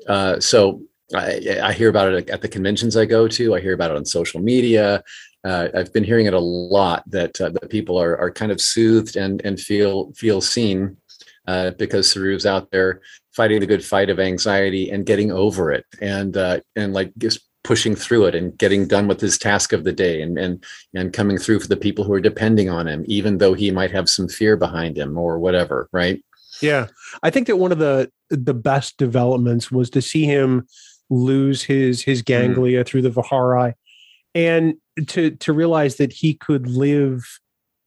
[0.08, 0.82] Uh, so
[1.14, 3.56] I, I hear about it at the conventions I go to.
[3.56, 5.04] I hear about it on social media.
[5.44, 8.62] Uh, I've been hearing it a lot that uh, that people are are kind of
[8.62, 10.98] soothed and and feel feel seen
[11.48, 15.86] uh, because Saru's out there fighting the good fight of anxiety and getting over it
[16.02, 19.84] and uh, and like just pushing through it and getting done with his task of
[19.84, 23.04] the day and and and coming through for the people who are depending on him,
[23.08, 25.90] even though he might have some fear behind him or whatever.
[25.92, 26.24] Right.
[26.62, 26.88] Yeah.
[27.24, 30.68] I think that one of the the best developments was to see him
[31.10, 32.54] lose his his mm-hmm.
[32.54, 33.74] ganglia through the vahar'ai
[34.36, 34.76] and
[35.08, 37.40] to to realize that he could live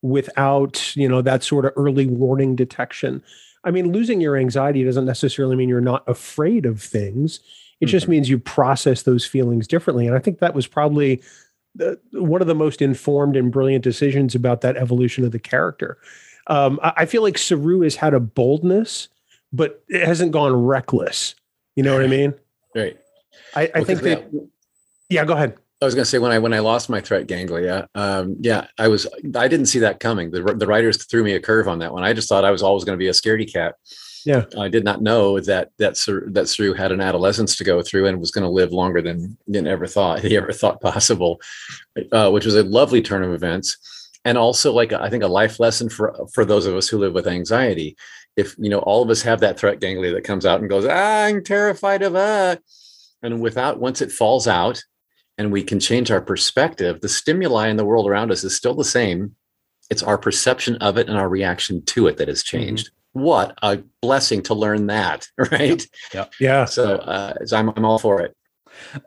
[0.03, 3.23] without, you know, that sort of early warning detection.
[3.65, 7.41] I mean, losing your anxiety doesn't necessarily mean you're not afraid of things.
[7.83, 10.07] It just means you process those feelings differently.
[10.07, 11.23] And I think that was probably
[11.75, 15.99] the, one of the most informed and brilliant decisions about that evolution of the character.
[16.47, 19.09] Um, I, I feel like Saru has had a boldness,
[19.53, 21.35] but it hasn't gone reckless.
[21.77, 22.35] You know what I mean?
[22.75, 22.99] Right.
[23.55, 24.49] I, I Well, think that.
[25.09, 25.57] Yeah, go ahead.
[25.81, 28.69] I was going to say when I when I lost my threat ganglia, um, yeah,
[28.79, 30.31] I was I didn't see that coming.
[30.31, 32.05] The the writers threw me a curve on that one.
[32.05, 33.75] I just thought I was always going to be a scaredy cat.
[34.25, 34.45] Yeah.
[34.59, 38.07] I did not know that that Sir, that Saru had an adolescence to go through
[38.07, 41.41] and was going to live longer than than ever thought he ever thought possible,
[42.13, 43.77] uh, which was a lovely turn of events,
[44.25, 47.15] and also like I think a life lesson for for those of us who live
[47.15, 47.97] with anxiety.
[48.37, 50.87] If you know all of us have that threat ganglia that comes out and goes,
[50.89, 52.63] ah, I'm terrified of that,
[53.23, 54.83] and without once it falls out
[55.39, 58.75] and we can change our perspective, the stimuli in the world around us is still
[58.75, 59.35] the same.
[59.91, 62.91] It's our perception of it and our reaction to it that has changed.
[63.13, 65.87] What a blessing to learn that, right?
[66.15, 66.27] Yeah.
[66.41, 66.65] Yeah.
[66.65, 68.37] So, uh, so I'm, I'm all for it.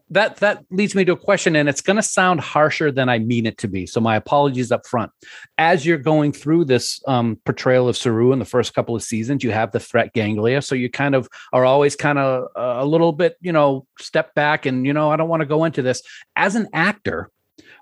[0.10, 3.20] That that leads me to a question, and it's going to sound harsher than I
[3.20, 3.86] mean it to be.
[3.86, 5.12] So my apologies up front.
[5.58, 9.44] As you're going through this um, portrayal of Saru in the first couple of seasons,
[9.44, 12.86] you have the threat ganglia, so you kind of are always kind of uh, a
[12.86, 15.82] little bit, you know, step back, and you know, I don't want to go into
[15.82, 16.02] this.
[16.36, 17.30] As an actor,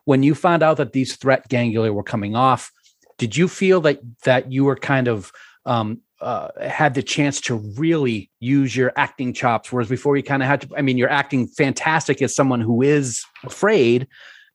[0.06, 2.72] when you found out that these threat ganglia were coming off,
[3.18, 5.32] did you feel that that you were kind of
[5.66, 10.42] um, uh, had the chance to really use your acting chops, whereas before you kind
[10.42, 10.70] of had to.
[10.78, 14.08] I mean, you're acting fantastic as someone who is afraid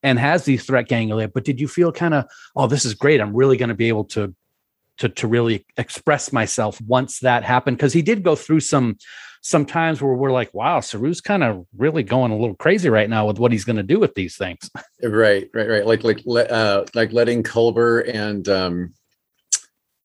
[0.02, 1.28] and has these threat ganglia.
[1.28, 2.24] But did you feel kind of,
[2.56, 3.20] oh, this is great?
[3.20, 4.34] I'm really going to be able to
[4.98, 8.96] to to really express myself once that happened because he did go through some
[9.40, 13.08] some times where we're like, wow, Saru's kind of really going a little crazy right
[13.08, 14.70] now with what he's going to do with these things.
[15.02, 15.86] Right, right, right.
[15.86, 18.94] Like like uh, like letting Culber and um,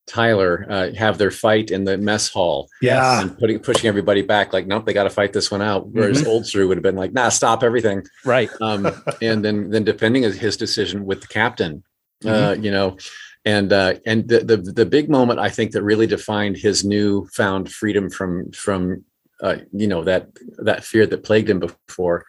[0.08, 2.70] Tyler uh, have their fight in the mess hall.
[2.82, 3.22] Yeah.
[3.22, 5.88] And putting pushing everybody back, like, nope, they got to fight this one out.
[5.88, 6.28] Whereas Mhm.
[6.28, 8.04] old Saru would have been like, nah, stop everything.
[8.26, 8.50] Right.
[8.62, 8.88] Um,
[9.22, 11.84] and then then depending on his decision with the captain,
[12.26, 12.98] uh, you know,
[13.46, 17.28] and uh, and the, the the big moment I think that really defined his new
[17.34, 19.04] found freedom from from
[19.42, 20.28] uh, you know that
[20.60, 22.26] that fear that plagued him before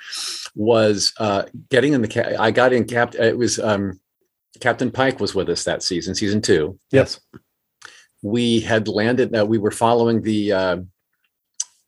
[0.57, 3.15] was uh, getting in the ca- I got in cap.
[3.15, 4.01] It was um,
[4.61, 6.79] Captain Pike was with us that season, season two.
[6.91, 7.21] Yes.
[8.25, 9.37] We had landed.
[9.37, 10.77] Uh, we were following the uh,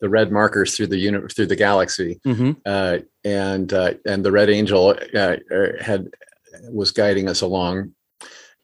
[0.00, 4.32] the red markers through the unit through the galaxy, hmm uh, and uh, and the
[4.32, 6.08] Red Angel uh, er, had
[6.68, 7.92] was guiding us along,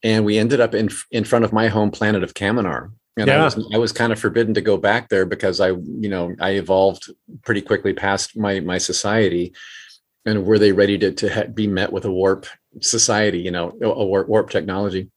[0.03, 2.93] and we ended up in in front of my home planet of Kaminar.
[3.17, 6.09] And I was I was kind of forbidden to go back there because I you
[6.09, 7.11] know I evolved
[7.43, 9.55] pretty quickly past my my society,
[10.27, 12.47] and were they ready to to ha- be met with a warp
[12.81, 13.41] society?
[13.41, 15.11] You know, a a warp, warp technology.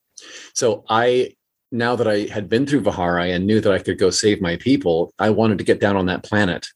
[0.54, 1.35] So I
[1.72, 4.56] now that I had been through vahar'ai and knew that I could go save my
[4.58, 6.68] people, I wanted to get down on that planet.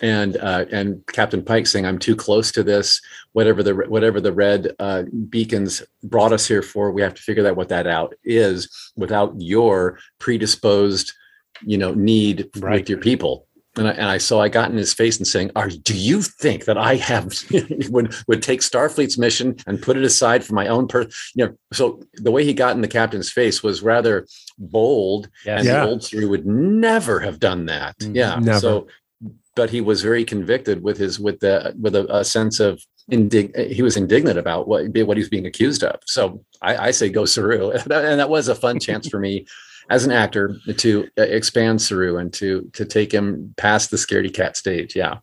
[0.00, 3.00] And uh, and Captain Pike saying, "I'm too close to this.
[3.32, 7.46] Whatever the whatever the red uh, beacons brought us here for, we have to figure
[7.46, 11.12] out what that out is without your predisposed,
[11.64, 12.80] you know, need Right.
[12.80, 15.50] with your people." And I, and I so I got in his face and saying,
[15.56, 17.32] "Are do you think that I have
[17.90, 21.02] would would take Starfleet's mission and put it aside for my own per
[21.34, 24.26] you know?" So the way he got in the captain's face was rather
[24.58, 25.60] bold, Yes.
[25.60, 25.84] and Yeah.
[25.84, 27.98] the old Saru would never have done that.
[28.00, 28.14] Mhm.
[28.14, 28.60] Yeah, Never.
[28.60, 28.86] so
[29.54, 33.72] but he was very convicted with his with the with a, a sense of indig-
[33.72, 35.96] he was indignant about what what he was being accused of.
[36.06, 39.46] So I, I say go Saru, and that was a fun chance for me
[39.90, 44.32] as an actor to uh, expand Saru and to to take him past the scaredy
[44.32, 44.94] cat stage.
[44.96, 45.18] Yeah.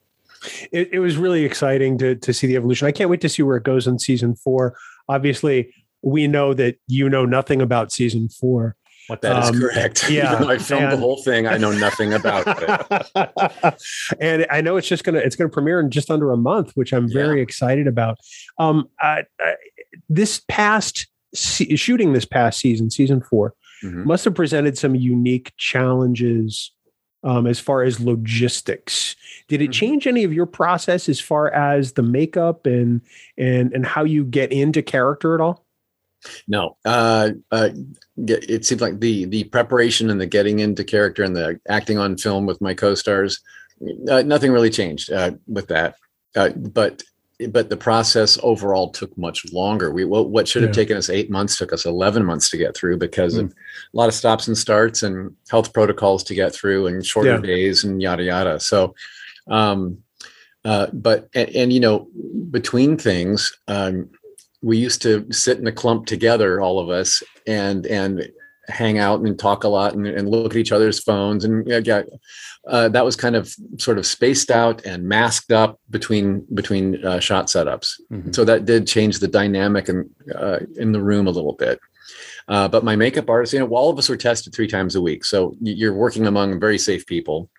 [0.72, 2.88] it, it was really exciting to to see the evolution.
[2.88, 4.76] I can't wait to see where it goes in season four.
[5.08, 8.76] Obviously, we know that you know nothing about season four.
[9.08, 10.10] What that is Um, correct.
[10.12, 11.48] yeah, I filmed the whole thing.
[11.48, 13.76] I know nothing about it.
[14.22, 16.94] and I know it's just gonna it's gonna premiere in just under a month, which
[16.94, 18.20] I'm very excited about.
[18.60, 19.52] Um, uh, uh,
[20.10, 24.06] this past se- shooting this past season, season four, Mhm.
[24.06, 26.72] must have presented some unique challenges
[27.24, 29.16] um, as far as logistics.
[29.50, 29.74] Did it Mhm.
[29.74, 33.02] change any of your process as far as the makeup and
[33.38, 35.66] and and how you get into character at all?
[36.48, 37.70] No, uh, uh,
[38.18, 42.18] it seemed like the the preparation and the getting into character and the acting on
[42.18, 43.42] film with my co-stars,
[44.10, 45.96] uh, nothing really changed uh, with that.
[46.36, 47.04] Uh, but
[47.48, 49.92] but the process overall took much longer.
[49.92, 50.82] We what, what should have Yeah.
[50.82, 54.10] taken us eight months took us eleven months to get through because of a lot
[54.10, 57.42] of stops and starts and health protocols to get through and shorter Yeah.
[57.42, 58.60] days and yada yada.
[58.60, 58.94] So,
[59.48, 60.00] um,
[60.66, 62.08] uh, but and, and you know
[62.52, 63.54] between things.
[63.68, 64.10] Um,
[64.62, 68.30] we used to sit in a clump together, all of us, and and
[68.70, 71.80] hang out and talk a lot and, and look at each other's phones and yeah,
[71.84, 72.04] yeah
[72.68, 77.20] uh, that was kind of sort of spaced out and masked up between between uh,
[77.20, 78.00] shot setups.
[78.12, 78.36] Mhm.
[78.36, 81.80] So that did change the dynamic and uh, in the room a little bit.
[82.48, 85.02] Uh, but my makeup artist, you know, all of us were tested three times a
[85.02, 87.50] week, so you're working among very safe people.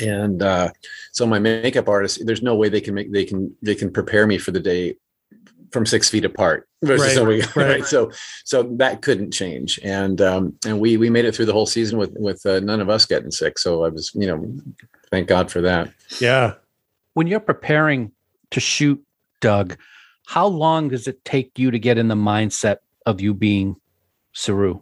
[0.00, 0.70] And uh,
[1.12, 4.26] so my makeup artist, there's no way they can make they can they can prepare
[4.26, 4.96] me for the day
[5.74, 6.66] from six feet apart.
[6.82, 7.56] Versus Right, so we- right.
[7.56, 7.84] right.
[7.84, 8.10] So
[8.44, 11.98] so that couldn't change, and um, and we we made it through the whole season
[11.98, 13.58] with with uh, none of us getting sick.
[13.58, 14.56] So I was you know,
[15.10, 15.92] thank God for that.
[16.20, 16.54] Yeah.
[17.12, 18.12] when you're preparing
[18.52, 19.02] to shoot
[19.40, 19.76] Doug,
[20.26, 23.76] how long does it take you to get in the mindset of you being
[24.32, 24.80] Saru?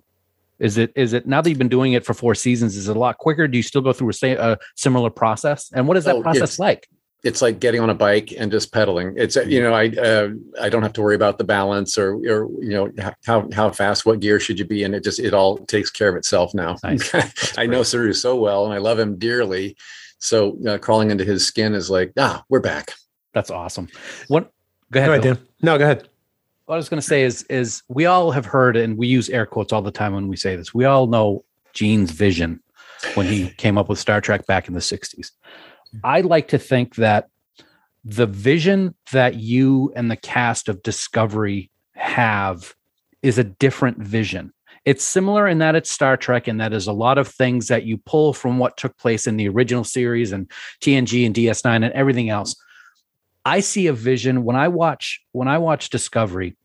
[0.58, 2.76] Is it is it now that you've been doing it for four seasons?
[2.76, 3.48] Is it a lot quicker?
[3.48, 5.70] Do you still go through a, a similar process?
[5.74, 6.88] And what is that Oh, process like?
[7.22, 9.14] It's like getting on a bike and just pedaling.
[9.16, 10.30] It's you know I uh,
[10.60, 12.90] I don't have to worry about the balance or or you know
[13.24, 14.92] how how fast what gear should you be in.
[14.92, 16.76] It just it all takes care of itself now.
[16.82, 17.14] Nice.
[17.58, 19.76] I know Saru so well and I love him dearly.
[20.18, 22.92] So uh, crawling into his skin is like ah we're back.
[23.34, 23.88] That's awesome.
[24.28, 24.52] What?
[24.90, 25.08] Go ahead.
[25.08, 25.46] Go ahead, Dan.
[25.62, 26.08] No, go ahead.
[26.66, 29.28] What I was going to say is, is we all have heard, and we use
[29.28, 30.72] air quotes all the time when we say this.
[30.72, 32.62] We all know Gene's vision
[33.14, 35.30] when he came up with Star Trek back in the '60s.
[36.02, 37.28] I like to think that
[38.04, 42.74] the vision that you and the cast of Discovery have
[43.22, 44.52] is a different vision.
[44.84, 47.84] It's similar in that it's Star Trek, and that is a lot of things that
[47.84, 51.92] you pull from what took place in the original series and TNG and DS9 and
[51.92, 52.56] everything else.
[53.44, 56.56] I see a vision when I watch when I watch Discovery,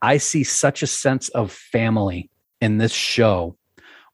[0.00, 2.30] I see such a sense of family
[2.60, 3.56] in this show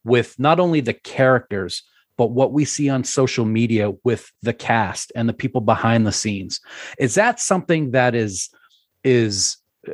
[0.04, 1.82] with not only the characters
[2.16, 6.12] but what we see on social media with the cast and the people behind the
[6.12, 6.60] scenes.
[6.98, 8.50] Is that something that is
[9.04, 9.56] is
[9.88, 9.92] uh,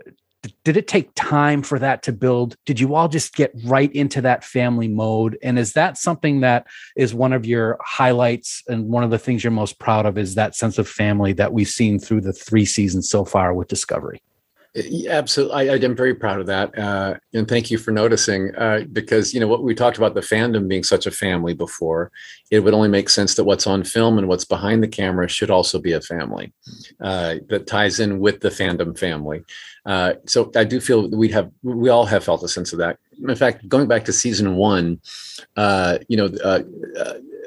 [0.63, 2.55] did it take time for that to build?
[2.65, 5.37] Did you all just get right into that family mode?
[5.43, 6.67] And is that something that
[6.97, 10.37] is one of your highlights and one of the things you're most proud of is
[10.37, 14.23] that sense of family that we've seen through the three seasons so far with discovery
[14.77, 18.55] Absolutely, I, I'm very proud of that, uh, and thank you for noticing.
[18.55, 22.13] Uh, because you know what we talked about the fandom being such a family before,
[22.51, 25.51] it would only make sense that what's on film and what's behind the camera should
[25.51, 26.53] also be a family
[27.01, 29.43] uh, that ties in with the fandom family.
[29.87, 32.99] Uh, so I do feel we have we all have felt a sense of that.
[33.27, 35.01] In fact, going back to season one,
[35.57, 36.29] uh, you know,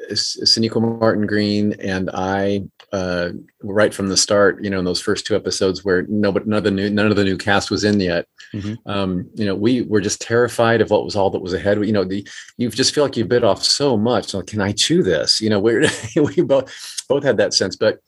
[0.09, 3.29] uh, Martin Green and I uh,
[3.63, 6.63] right from the start, you know, in those first two episodes where nobody, none of
[6.63, 8.27] the new, none of the new cast was in yet.
[8.53, 8.77] Mhm.
[8.85, 11.85] Um, you know, we were just terrified of what was all that was ahead.
[11.85, 12.27] You know, the
[12.57, 14.33] you just feel like you bit off so much.
[14.33, 15.39] Like, can I chew this?
[15.39, 15.85] You know, we're
[16.15, 17.99] we both both had that sense, but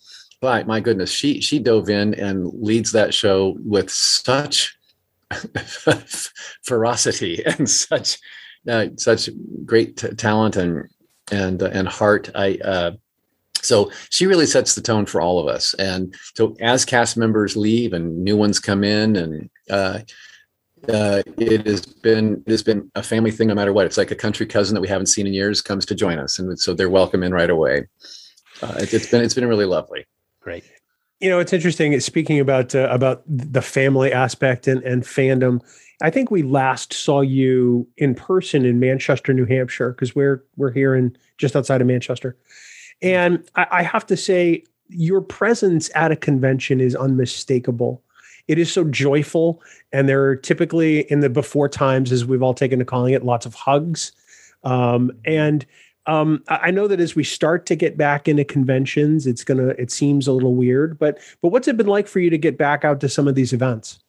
[0.41, 4.77] but my goodness, she she dove in and leads that show with such
[6.63, 8.17] ferocity and such
[8.67, 9.29] uh, such
[9.65, 10.89] great t- talent and
[11.31, 12.29] and uh, and heart.
[12.35, 12.91] I uh,
[13.63, 15.73] so she really sets the tone for all of us.
[15.75, 19.99] And so as cast members leave and new ones come in, and uh,
[20.89, 23.85] uh, it has been it has been a family thing no matter what.
[23.85, 26.39] It's like a country cousin that we haven't seen in years comes to join us,
[26.39, 27.87] and so they're welcome in right away.
[28.61, 30.05] Uh, it, it's been it's been really lovely.
[30.41, 30.65] great
[31.23, 31.97] You know, it's interesting.
[32.01, 35.61] Speaking about uh, about the family aspect and, and fandom,
[36.01, 40.73] I think we last saw you in person in Manchester, New Hampshire, because we're we're
[40.73, 42.35] here in just outside of Manchester,
[43.01, 48.03] and I, I have to say your presence at a convention is unmistakable.
[48.49, 49.61] It is so joyful,
[49.93, 53.23] and there are typically in the before times, as we've all taken to calling it,
[53.23, 54.11] lots of hugs,
[54.65, 55.65] um, and
[56.05, 59.69] um, I I know that as we start to get back into conventions, it's gonna
[59.79, 62.57] it seems a little weird, but but what's it been like for you to get
[62.57, 63.99] back out to some of these events?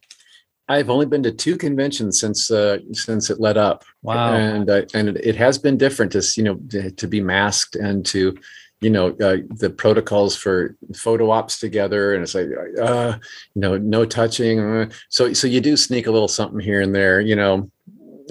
[0.68, 3.84] I've only been to two conventions since uh, since it let up.
[4.03, 7.20] wow and uh, and it, it has been different to you know to, to be
[7.20, 8.36] masked and to
[8.80, 12.49] you know uh, the protocols for photo ops together and it's like
[12.80, 13.16] uh
[13.55, 16.95] you know no touching uh, so so you do sneak a little something here and
[16.95, 17.70] there you know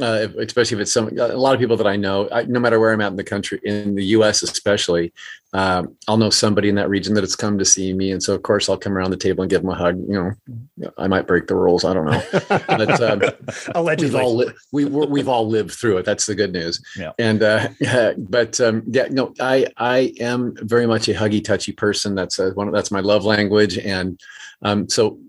[0.01, 2.79] uh, especially if it's some a lot of people that I know I, no matter
[2.79, 5.13] where I'm at in the country in the US especially
[5.53, 8.33] um, I'll know somebody in that region that has come to see me and so
[8.33, 10.35] of course I'll come around the table and give them a hug you
[10.79, 14.53] know I might break the rules I don't know But, um, we've Allegedly, all li-
[14.71, 16.05] we we're- we've all lived through it.
[16.05, 16.81] That's the good news.
[16.97, 17.11] Yeah.
[17.19, 17.69] And uh,
[18.17, 22.15] but um, yeah, no, I I am very much a huggy, touchy person.
[22.15, 22.71] That's uh, one.
[22.71, 23.77] That's my love language.
[23.77, 24.19] And
[24.63, 25.19] um, so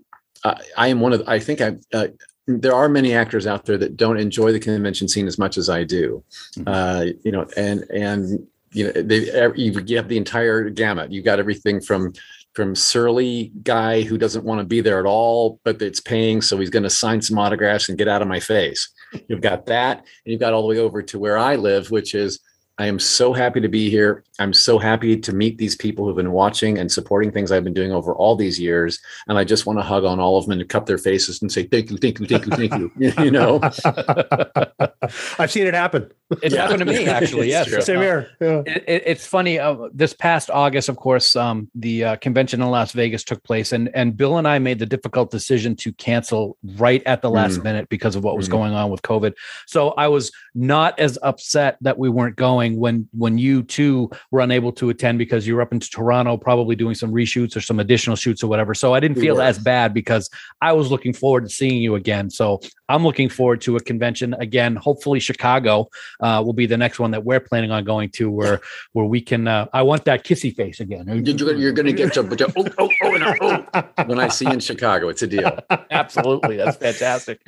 [0.43, 1.23] I, I am one of.
[1.27, 1.75] I think I.
[1.93, 2.07] Uh,
[2.47, 5.69] there are many actors out there that don't enjoy the convention scene as much as
[5.69, 6.23] I do.
[6.57, 6.63] Mhm.
[6.67, 11.11] Uh, you know, and and you know they you you have the entire gamut.
[11.11, 12.13] You got everything from
[12.53, 16.57] from surly guy who doesn't want to be there at all, but it's paying, so
[16.57, 18.89] he's going to sign some autographs and get out of my face.
[19.27, 22.15] You've got that, and you've got all the way over to where I live, which
[22.15, 22.39] is
[22.77, 24.23] I am so happy to be here.
[24.37, 27.73] I'm so happy to meet these people who've been watching and supporting things I've been
[27.73, 28.99] doing over all these years.
[29.27, 31.49] And I just want to hug on all of them and cup their faces and
[31.49, 32.91] say, thank you, thank you, thank you, thank you.
[33.25, 33.59] You know,
[35.39, 36.11] I've seen it happen.
[36.41, 36.61] It Yeah.
[36.63, 37.81] happened to me actually yes true.
[37.81, 38.29] Same here.
[38.41, 38.63] Yeah.
[38.65, 39.59] it, it, it's funny.
[39.59, 43.71] Uh, this past August, of course, um, the uh, convention in Las Vegas took place,
[43.71, 47.59] and and Bill and I made the difficult decision to cancel right at the last
[47.59, 47.63] Mm.
[47.63, 48.51] minute because of what was Mm.
[48.51, 49.33] going on with COVID.
[49.67, 54.39] So I was not as upset that we weren't going when when you two were
[54.41, 57.79] unable to attend because you were up in Toronto, probably doing some reshoots or some
[57.79, 58.73] additional shoots or whatever.
[58.73, 60.29] So I didn't feel as bad because
[60.61, 62.29] I was looking forward to seeing you again.
[62.29, 64.75] So I'm looking forward to a convention again.
[64.75, 68.61] Hopefully, Chicago uh, will be the next one that we're planning on going to, where
[68.93, 69.47] where we can.
[69.47, 71.07] Uh, I want that kissy face again.
[71.07, 73.83] You're, you're going to get to oh, oh, oh, no, oh.
[74.05, 75.09] when I see you in Chicago.
[75.09, 75.57] It's a deal.
[75.91, 77.41] Absolutely, that's fantastic.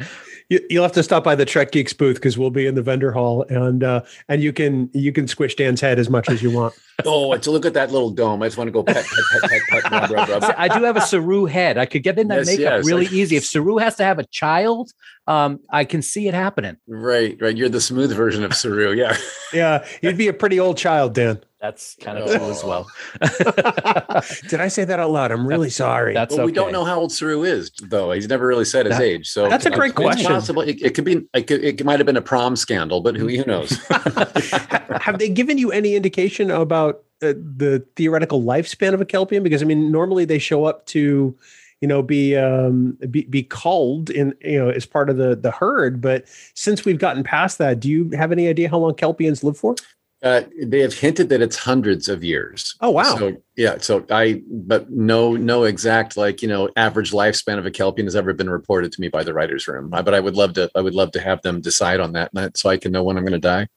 [0.49, 2.81] You, will have to stop by the Trek Geeks booth because we'll be in the
[2.81, 6.41] vendor hall, and uh, and you can you can squish Dan's head as much as
[6.41, 6.73] you want.
[7.05, 8.41] oh, to look at that little dome.
[8.41, 9.05] I just want to go pet, pet,
[9.41, 10.55] pet, pet, pet, rub, rub, rub.
[10.57, 11.77] I do have a Saru head.
[11.77, 12.85] I could get in that yes, makeup yes.
[12.85, 13.35] really easy.
[13.35, 14.91] If Saru has to have a child,
[15.27, 16.77] um, I can see it happening.
[16.87, 17.55] Right, right.
[17.55, 18.93] You're the smooth version of Saru.
[18.93, 19.17] Yeah,
[19.53, 19.85] yeah.
[20.01, 21.41] You'd be a pretty old child, Dan.
[21.59, 22.87] That's kind of cool as well.
[24.47, 25.31] Did I say that out loud?
[25.31, 26.13] I'm really sorry.
[26.13, 26.45] That's well, okay.
[26.45, 28.11] we don't know how old Saru is, though.
[28.11, 29.27] He's never really said his that, age.
[29.27, 30.27] So that's a great question.
[30.27, 30.61] Possible.
[30.61, 31.27] It, it, could be.
[31.33, 33.71] It, could, it might have been a prom scandal, but who, who knows?
[33.89, 39.41] have they given you any indication about uh, the theoretical lifespan of a Kelpien?
[39.41, 41.35] Because I mean, normally they show up to
[41.81, 45.51] you know be um be, be called in you know as part of the the
[45.51, 49.43] herd but since we've gotten past that do you have any idea how long Kelpiens
[49.43, 49.75] live for
[50.23, 52.75] uh, they have hinted that it's hundreds of years.
[52.81, 53.17] Oh wow!
[53.17, 57.71] So yeah, so I but no no exact like you know average lifespan of a
[57.71, 59.89] Kelpien has ever been reported to me by the writers' room.
[59.89, 62.69] But I would love to I would love to have them decide on that, so
[62.69, 63.67] I can know when I'm going to die.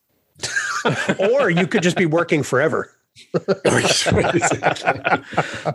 [1.18, 2.96] or you could just be working forever.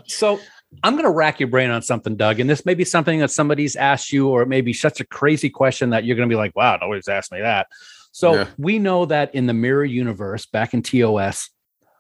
[0.08, 0.40] so
[0.84, 3.30] I'm going to rack your brain on something, Doug, and this may be something that
[3.30, 6.34] somebody's asked you, or it may be such a crazy question that you're going to
[6.34, 7.68] be like, "Wow, nobody's asked me that."
[8.16, 8.48] So yeah.
[8.58, 11.50] we know that in the Mirror universe, back in TOS,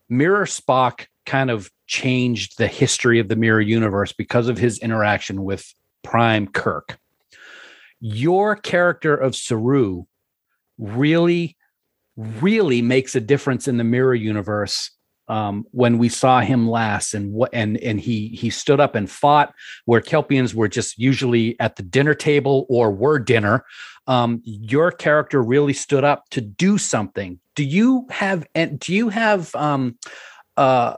[0.08, 5.44] Mirror Spock kind of changed the history of the Mirror universe because of his interaction
[5.44, 5.74] with
[6.06, 6.98] Prime Kirk.
[8.00, 10.06] Your character of Saru
[10.78, 11.58] really,
[12.16, 14.92] really makes a difference in the Mirror universe
[15.28, 19.10] um, when we saw him last and what and and he he stood up and
[19.10, 19.54] fought
[19.86, 23.66] where Kelpiens were just usually at the dinner table or were dinner
[24.08, 27.40] um, your character really stood up to do something.
[27.56, 29.98] Do you have and do you have um,
[30.58, 30.96] uh,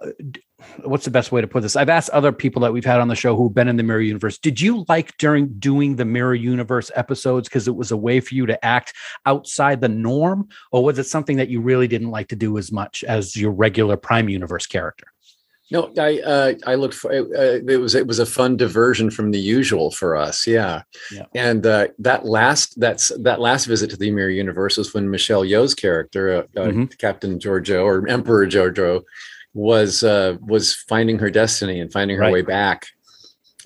[0.83, 1.75] what's the best way to put this?
[1.75, 4.01] I've asked other people that we've had on the show who've been in the Mirror
[4.01, 4.37] Universe.
[4.37, 8.33] Did you like during doing the Mirror Universe episodes because it was a way for
[8.33, 8.93] you to act
[9.25, 12.71] outside the norm, or was it something that you really didn't like to do as
[12.71, 15.07] much as your regular Prime Universe character?
[15.69, 19.31] No, I uh, I looked for uh, it was it was a fun diversion from
[19.31, 20.83] the usual for us, yeah.
[21.11, 21.25] yeah.
[21.35, 25.43] And uh, that last that's that last visit to the Mirror Universe was when Michelle
[25.43, 26.85] Yeoh's character, uh, uh, mm-hmm.
[26.99, 29.03] Captain Georgiou or Emperor Georgiou,
[29.57, 32.33] was uh, was finding her destiny and finding her right.
[32.33, 32.87] way back.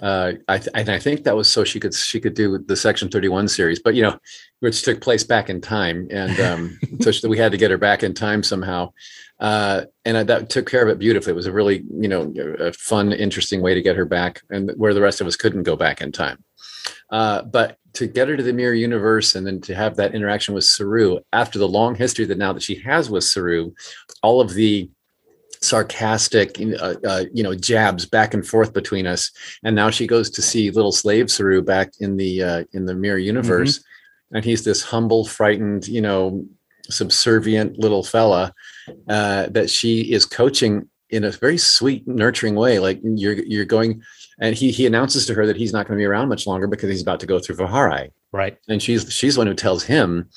[0.01, 3.09] I th- and I think that was so she could she could do the Section
[3.09, 4.17] Thirty One series, but you know,
[4.61, 6.79] which took place back in time, and um,
[7.11, 8.91] so we had to get her back in time somehow
[9.41, 11.31] uh, and I, that took care of it beautifully.
[11.31, 14.71] It was a really, you know, a fun, interesting way to get her back, and
[14.77, 16.43] where the rest of us couldn't go back in time.
[17.09, 20.53] Uh, but to get her to the mirror universe and then to have that interaction
[20.53, 23.71] with Saru after the long history that now that she has with Saru,
[24.21, 24.89] all of the
[25.61, 29.31] sarcastic, uh, uh, you know, jabs back and forth between us,
[29.63, 32.95] and now she goes to see little slave Saru back in the uh, in the
[32.95, 34.37] mirror universe, mm-hmm.
[34.37, 36.45] and he's this humble, frightened, you know,
[36.89, 38.53] subservient little fella
[39.07, 42.79] uh, that she is coaching in a very sweet, nurturing way.
[42.79, 44.01] Like you're you're going,
[44.39, 46.67] and he he announces to her that he's not going to be around much longer
[46.67, 48.11] because he's about to go through vahar'ai.
[48.31, 48.57] Right.
[48.67, 50.29] And she's she's one who tells him,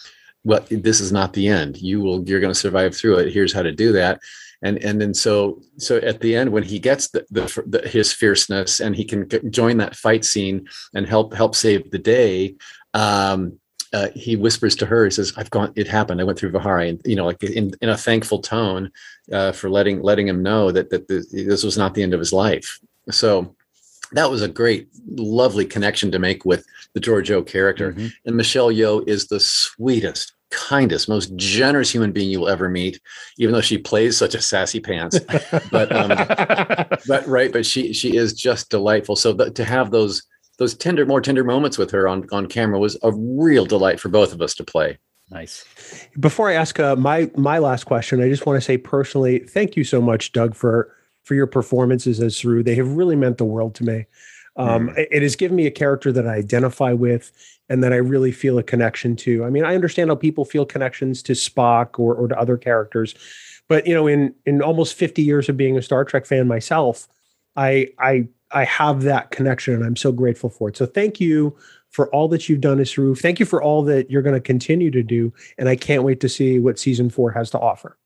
[0.43, 1.79] "Well, this is not the end.
[1.79, 3.33] You will you're going to survive through it.
[3.33, 4.20] Here's how to do that."
[4.65, 8.12] And and then so so at the end when he gets the, the, the his
[8.12, 12.57] fierceness and he can join that fight scene and help help save the day.
[12.95, 13.61] Um,
[13.93, 15.73] uh, he whispers to her, he says, "I've gone.
[15.77, 16.21] It happened.
[16.21, 18.91] I went through vahar'ai, and you know, like in, in a thankful tone
[19.31, 22.33] uh, for letting letting him know that that this was not the end of his
[22.33, 23.55] life." So
[24.12, 27.93] that was a great, lovely connection to make with the Georgiou character.
[27.93, 28.07] Mm-hmm.
[28.27, 33.00] And Michelle Yeoh is the sweetest, kindest, most generous human being you'll ever meet,
[33.38, 35.18] even though she plays such a sassy pants.
[35.70, 36.09] but um,
[37.09, 39.16] but right, but she she is just delightful.
[39.16, 40.22] So to have those
[40.59, 44.09] those tender, more tender moments with her on on camera was a real delight for
[44.09, 44.98] both of us to play.
[45.30, 45.64] Nice.
[46.20, 49.76] Before I ask uh, my my last question, I just want to say personally, thank
[49.76, 50.94] you so much, Doug, for
[51.24, 52.62] for your performances as Saru.
[52.62, 54.07] They have really meant the world to me.
[54.57, 55.07] Um, mm.
[55.11, 57.32] It has given me a character that I identify with
[57.69, 59.45] and that I really feel a connection to.
[59.45, 63.15] I mean, I understand how people feel connections to Spock or, or to other characters,
[63.69, 67.09] but you know, in in almost 50 years of being a Star Trek fan myself,
[67.57, 70.77] I I I have that connection and I'm so grateful for it.
[70.77, 71.57] So thank you
[71.91, 73.21] for all that you've done Roof.
[73.21, 75.33] Thank you for all that you're going to continue to do.
[75.59, 77.97] And I can't wait to see what season four has to offer.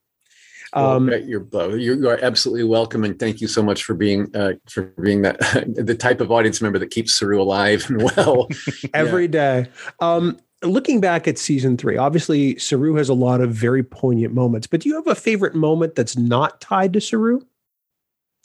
[0.72, 4.52] Um, well, you're, you are absolutely welcome, and thank you so much for being uh,
[4.68, 5.38] for being that
[5.74, 8.48] the type of audience member that keeps Saru alive and well
[8.94, 9.62] every yeah.
[9.62, 9.66] day.
[10.00, 14.66] Um, looking back at season three, obviously Saru has a lot of very poignant moments,
[14.66, 17.40] but do you have a favorite moment that's not tied to Saru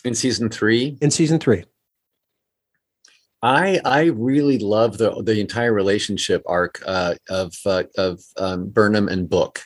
[0.06, 1.66] In season three, in season three?
[3.42, 9.10] I I really love the the entire relationship arc uh, of uh, of um, Burnham
[9.10, 9.62] and Book.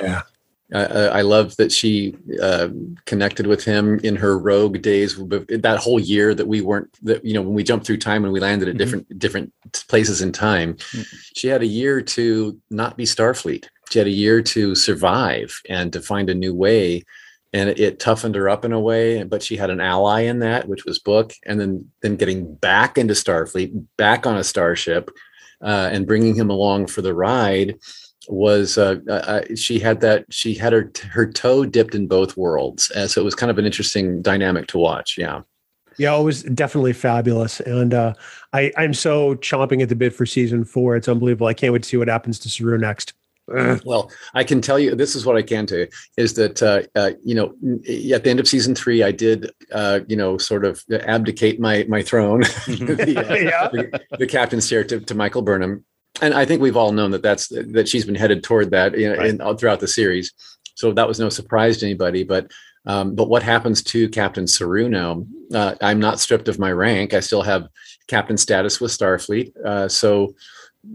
[0.00, 0.22] Yeah.
[0.72, 2.68] Uh, I love that she uh,
[3.04, 5.16] connected with him in her rogue days.
[5.16, 8.32] That whole year that we weren't, that you know, when we jumped through time and
[8.32, 8.78] we landed at Mhm.
[8.78, 9.52] different different
[9.88, 11.06] places in time, Mhm.
[11.34, 13.64] she had a year to not be Starfleet.
[13.90, 17.04] She had a year to survive and to find a new way,
[17.52, 19.22] and it, it toughened her up in a way.
[19.24, 22.96] But she had an ally in that, which was Book, and then then getting back
[22.96, 25.10] into Starfleet, back on a starship,
[25.62, 27.76] uh, and bringing him along for the ride
[28.28, 32.90] was uh, uh, she had that she had her her toe dipped in both worlds,
[32.94, 35.16] and so it was kind of an interesting dynamic to watch.
[35.18, 35.42] Yeah,
[35.98, 37.60] Yeah, it was definitely fabulous.
[37.60, 38.14] And uh,
[38.52, 40.96] I, I'm so chomping at the bit for season four.
[40.96, 41.46] It's unbelievable.
[41.46, 43.14] I can't wait to see what happens to Saru next.
[43.48, 46.82] Well, I can tell you this is what I can tell you is that uh,
[46.94, 47.48] uh, you know
[48.14, 51.84] at the end of season three, I did uh, you know sort of abdicate my
[51.88, 53.68] my throne, the, uh, Yeah.
[53.68, 55.84] the, the captain's chair to, to Michael Burnham,
[56.20, 59.08] and I think we've all known that that's that she's been headed toward that you
[59.10, 59.30] know, Right.
[59.40, 60.32] in, throughout the series.
[60.74, 62.22] So that was no surprise to anybody.
[62.24, 62.50] But
[62.84, 65.24] um, but what happens to Captain Saru now?
[65.54, 67.14] Uh, I'm not stripped of my rank.
[67.14, 67.68] I still have
[68.08, 69.56] captain status with Starfleet.
[69.64, 70.34] Uh, so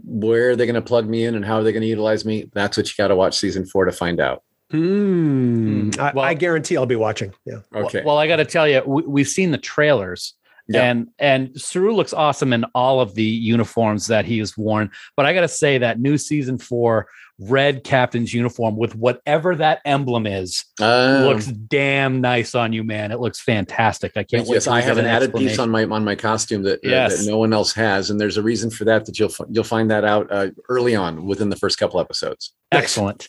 [0.04, 2.24] where are they going to plug me in and how are they going to utilize
[2.26, 2.50] me?
[2.52, 4.42] That's what you got to watch season four to find out.
[4.70, 5.90] Hmm.
[5.98, 7.32] I, Well- I guarantee I'll be watching.
[7.46, 7.60] Yeah.
[7.74, 7.98] Okay.
[8.00, 10.34] Well, well, I got to tell you, we, we've seen the trailers.
[10.68, 10.82] Yeah.
[10.84, 14.90] And and Saru looks awesome in all of the uniforms that he has worn.
[15.16, 17.08] But I got to say that new season four
[17.40, 23.12] red captain's uniform with whatever that emblem is Um, looks damn nice on you, man.
[23.12, 24.12] It looks fantastic.
[24.16, 24.54] I can't wait.
[24.56, 27.08] yes, till I have get an added piece on my on my costume that, uh,
[27.08, 29.06] that no one else has, and there's a reason for that.
[29.06, 32.54] That you'll you'll find that out uh, early on within the first couple episodes.
[32.72, 33.28] Excellent.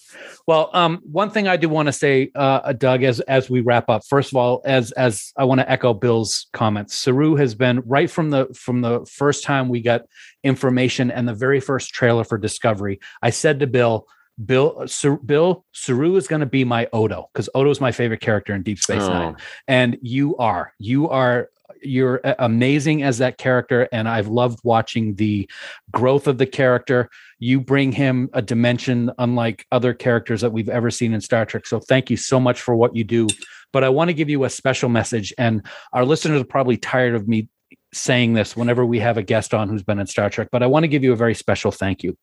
[0.50, 3.88] Well, um, one thing I do want to say, uh, Doug, as as we wrap
[3.88, 7.82] up, first of all, as as I want to echo Bill's comments, Saru has been
[7.86, 10.08] right from the from the first time we got
[10.43, 13.00] information and the very first trailer for Discovery.
[13.22, 14.08] I said to Bill,
[14.43, 18.22] Bill, Sar- Bill, Saru is going to be my Odo because Odo is my favorite
[18.22, 19.14] character in Deep Space Oh.
[19.14, 19.36] Nine,
[19.68, 21.50] and you are, you are.
[21.82, 25.49] You're amazing as that character, and I've loved watching the
[25.91, 27.09] growth of the character
[27.39, 31.65] you bring him a dimension unlike other characters that we've ever seen in Star Trek.
[31.65, 33.28] So thank you so much for what you do.
[33.72, 37.15] But I want to give you a special message, and our listeners are probably tired
[37.15, 37.47] of me
[37.93, 40.49] saying this whenever we have a guest on who's been in Star Trek.
[40.51, 42.17] But I want to give you a very special thank you.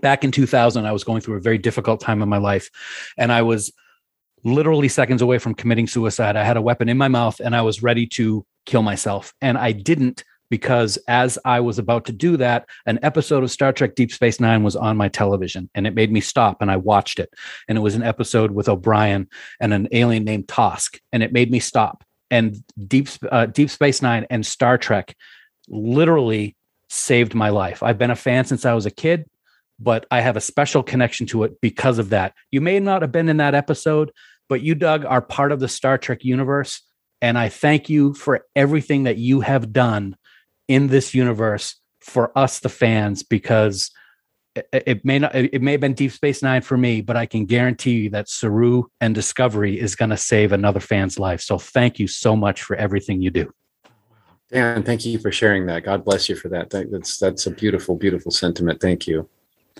[0.00, 2.70] Back in 2000, I was going through a very difficult time in my life,
[3.16, 3.72] and I was
[4.44, 6.36] literally seconds away from committing suicide.
[6.36, 9.56] I had a weapon in my mouth, and I was ready to kill myself, and
[9.58, 13.94] I didn't because as I was about to do that, an episode of Star Trek
[13.94, 17.18] Deep Space Nine was on my television and it made me stop and I watched
[17.18, 17.30] it.
[17.68, 19.28] And it was an episode with O'Brien
[19.60, 22.04] and an alien named Tosk, and it made me stop.
[22.30, 25.14] And Deep uh, Deep Space Nine and Star Trek
[25.68, 26.56] literally
[26.90, 27.82] saved my life.
[27.82, 29.26] I've been a fan since I was a kid,
[29.78, 32.34] but I have a special connection to it because of that.
[32.50, 34.12] You may not have been in that episode,
[34.48, 36.82] but you, Doug, are part of the Star Trek universe.
[37.20, 40.16] And I thank you for everything that you have done
[40.68, 43.90] in this universe for us, the fans, because
[44.72, 47.44] it, may not, it may have been Deep Space Nine for me, but I can
[47.44, 51.40] guarantee you that Saru and Discovery is going to save another fan's life.
[51.40, 53.52] So thank you so much for everything you do.
[54.50, 55.84] Dan, thank you for sharing that.
[55.84, 56.48] God bless you for.
[56.48, 58.80] That- That's that's a beautiful, beautiful sentiment.
[58.80, 59.28] Thank you.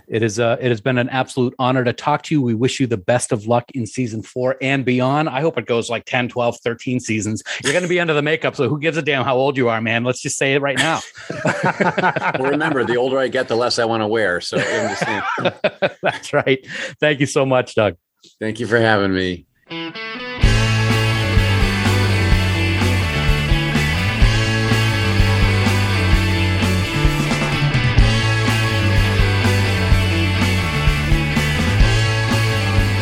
[0.06, 2.42] It is uh, it has been an absolute honor to talk to you.
[2.42, 5.28] We wish you the best of luck in season four and beyond.
[5.28, 7.42] I hope it goes like 10, 12, 13 seasons.
[7.62, 8.56] You're going to be under the makeup.
[8.56, 10.04] So who gives a damn how old you are, man?
[10.04, 11.00] Let's just say it right now.
[12.38, 14.40] Well, remember, the older I get, the less I want to wear.
[14.40, 14.58] So
[16.02, 16.64] That's right.
[17.00, 17.96] Thank you so much, Doug.
[18.40, 19.46] thank you for having me.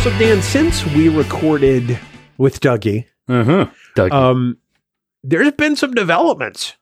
[0.07, 1.99] So Dan, since we recorded
[2.39, 3.67] with Dougie, Uh-huh.
[3.97, 4.13] Doug.
[4.13, 4.57] um,
[5.25, 6.75] there's been some developments.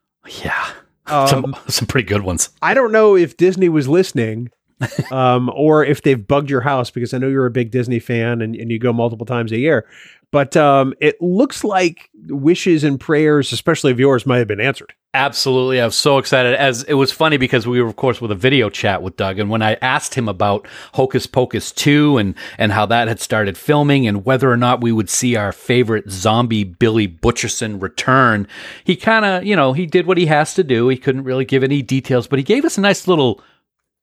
[0.42, 0.66] yeah.
[1.06, 2.50] Um, some, some pretty good ones.
[2.60, 4.50] I don't know if Disney was listening,
[5.10, 8.40] um, or if they've bugged your house because I know you're a big Disney fan
[8.42, 9.86] and, and you go multiple times a year.
[10.34, 14.92] But um, it looks like wishes and prayers, especially of yours, might have been answered.
[15.14, 15.80] Absolutely.
[15.80, 16.56] I was so excited.
[16.56, 19.38] As it was funny because we were, of course, with a video chat with Doug.
[19.38, 23.56] And when I asked him about Hocus Pocus 2 and, and how that had started
[23.56, 28.48] filming and whether or not we would see our favorite zombie Billy Butcherson return,
[28.82, 30.88] he kind of, you know, he did what he has to do.
[30.88, 33.40] He couldn't really give any details, but he gave us a nice little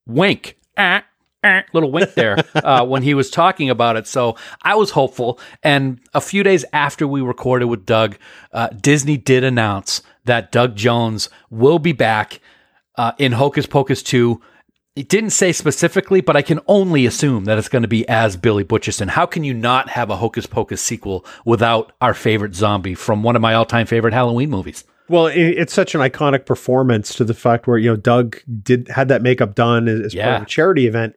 [0.07, 0.57] wink.
[0.83, 1.03] Ah,
[1.73, 4.07] little wink there uh, when he was talking about it.
[4.07, 5.39] So I was hopeful.
[5.63, 8.17] And a few days after we recorded with Doug,
[8.51, 12.39] uh, Disney did announce that Doug Jones will be back
[12.95, 14.41] uh, in Hocus Pocus 2.
[14.95, 18.35] It didn't say specifically, but I can only assume that it's going to be as
[18.35, 19.09] Billy Butcherson.
[19.09, 23.35] How can you not have a Hocus Pocus sequel without our favorite zombie from one
[23.35, 24.83] of my all time favorite Halloween movies?
[25.11, 28.87] Well, it, it's such an iconic performance to the fact where you know Doug did
[28.87, 31.15] had that makeup done as, as part of a charity event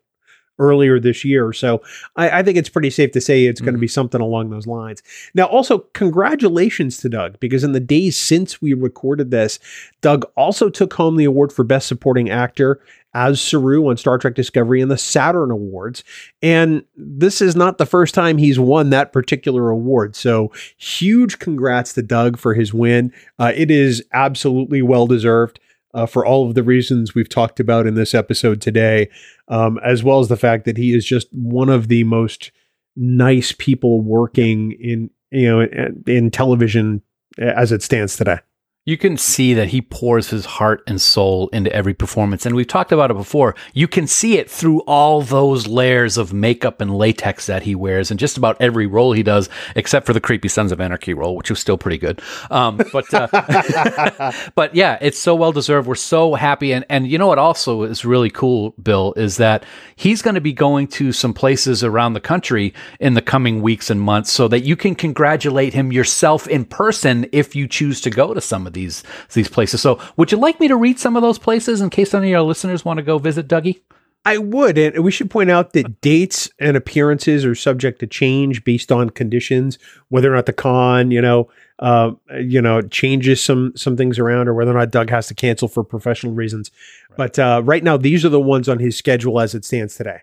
[0.59, 1.53] earlier this year.
[1.53, 1.83] So
[2.17, 3.83] I, I think it's pretty safe to say it's going to mm-hmm.
[3.83, 5.03] be something along those lines.
[5.35, 9.59] Now, also congratulations to Doug because in the days since we recorded this,
[10.01, 12.81] Doug also took home the award for Best Supporting Actor
[13.15, 16.05] as Saru on Star Trek Discovery in the Saturn Awards.
[16.43, 20.17] And this is not the first time he's won that particular award.
[20.17, 23.13] So huge congrats to Doug for his win.
[23.39, 25.61] Uh, it is absolutely well deserved.
[25.93, 29.09] Uh, for all of the reasons we've talked about in this episode today,
[29.47, 32.51] um, as well as the fact that he is just one of the most
[32.97, 37.01] nice people working in you know in, in television
[37.39, 38.39] as it stands today.
[38.87, 42.45] You can see that he pours his heart and soul into every performance.
[42.45, 43.55] And we've talked about it before.
[43.73, 48.11] You can see it through all those layers of makeup and latex that he wears
[48.11, 51.35] in just about every role he does, except for the creepy Sons of Anarchy role,
[51.35, 52.21] which was still pretty good.
[52.51, 55.89] Um, but, uh, but yeah, it's so well deserved.
[55.89, 56.75] We're so happy.
[56.75, 59.65] And, and you know what also is really cool, Bill, is that
[59.97, 63.89] he's going to be going to some places around the country in the coming weeks
[63.89, 68.11] and months so that you can congratulate him yourself in person if you choose to
[68.11, 69.03] go to some of these
[69.33, 69.81] these places.
[69.81, 72.41] So, would you like me to read some of those places in case any of
[72.41, 73.81] our listeners want to go visit Dougie?
[74.27, 78.65] I would, and we should point out that dates and appearances are subject to change
[78.65, 81.51] based on conditions, whether or not the con, you know,
[81.81, 85.35] uh, you know, changes some some things around, or whether or not Doug has to
[85.35, 86.71] cancel for professional reasons.
[87.17, 90.21] But uh, right now, these are the ones on his schedule as it stands today.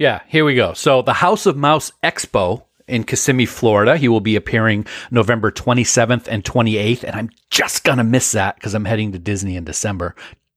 [0.00, 0.72] Yeah, here we go.
[0.72, 3.96] So, the House of Mouse Expo in Kissimmee, Florida.
[3.96, 8.56] He will be appearing November 27th and 28th, and I'm just going to miss that
[8.56, 10.14] because I'm heading to Disney in December.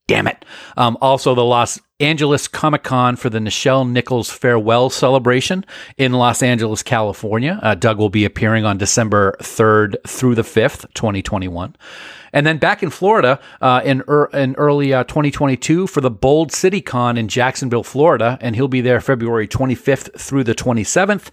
[0.08, 0.46] Damn it.
[0.78, 5.66] Um, also, the Los Angeles Comic Con for the Nichelle Nichols Farewell Celebration
[5.98, 7.60] in Los Angeles, California.
[7.62, 11.76] Uh, Doug will be appearing on December 3rd through the 5th, 2021.
[12.32, 16.52] And then back in Florida uh, in, er, in early uh, 2022 for the Bold
[16.52, 18.38] City Con in Jacksonville, Florida.
[18.42, 21.30] And he'll be there February 25th through the 27th.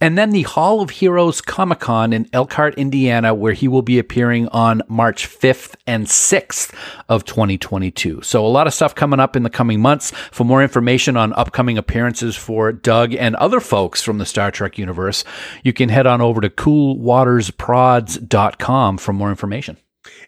[0.00, 3.98] And then the Hall of Heroes Comic Con in Elkhart, Indiana, where he will be
[3.98, 6.72] appearing on March 5th and 6th
[7.08, 8.22] of 2022.
[8.22, 10.12] So a lot of stuff coming up in the coming months.
[10.30, 14.78] For more information on upcoming appearances for Doug and other folks from the Star Trek
[14.78, 15.24] universe,
[15.64, 19.78] you can head on over to coolwatersprods.com for more information.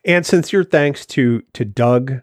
[0.04, 2.22] And sincere thanks to to Doug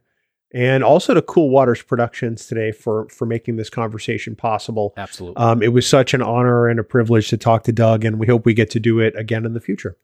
[0.54, 4.93] and also to Cool Waters Productions today for for making this conversation possible.
[4.98, 5.38] Absolutely.
[5.38, 8.28] Um, it was such an honor and a privilege to talk to Doug, and we
[8.28, 9.98] hope we get to do it again in the future.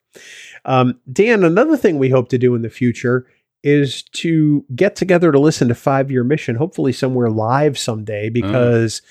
[0.65, 3.25] Um, Dan, another thing we hope to do in the future
[3.63, 9.01] is to get together to listen to Five Year Mission, hopefully somewhere live someday, because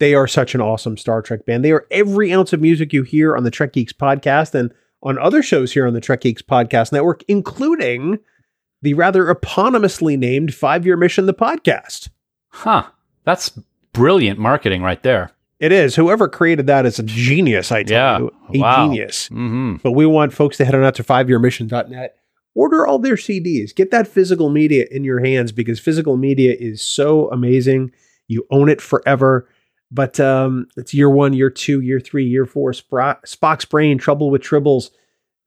[0.00, 1.64] they are such an awesome Star Trek band.
[1.64, 5.18] They are every ounce of music you hear on the Trek Geeks podcast and on
[5.18, 8.18] other shows here on the Trek Geeks podcast network, including
[8.84, 12.08] the rather eponymously named Five Year Mission, the podcast.
[12.48, 12.84] Huh.
[13.24, 13.50] That's
[13.92, 15.30] brilliant marketing right there.
[15.60, 15.96] It is.
[15.96, 18.18] Whoever created that is a genius, I tell Yeah.
[18.18, 18.32] you.
[18.54, 18.86] A Wow.
[18.86, 19.28] genius.
[19.30, 19.76] Mm-hmm.
[19.82, 22.16] But we want folks to head on out to fiveyearmission.net.
[22.54, 23.74] Order all their CDs.
[23.74, 27.90] Get that physical media in your hands because physical media is so amazing.
[28.28, 29.48] You own it forever.
[29.90, 32.72] But um, it's year one, year two, year three, year four.
[32.72, 34.90] Spro- Spock's Brain, Trouble with Tribbles.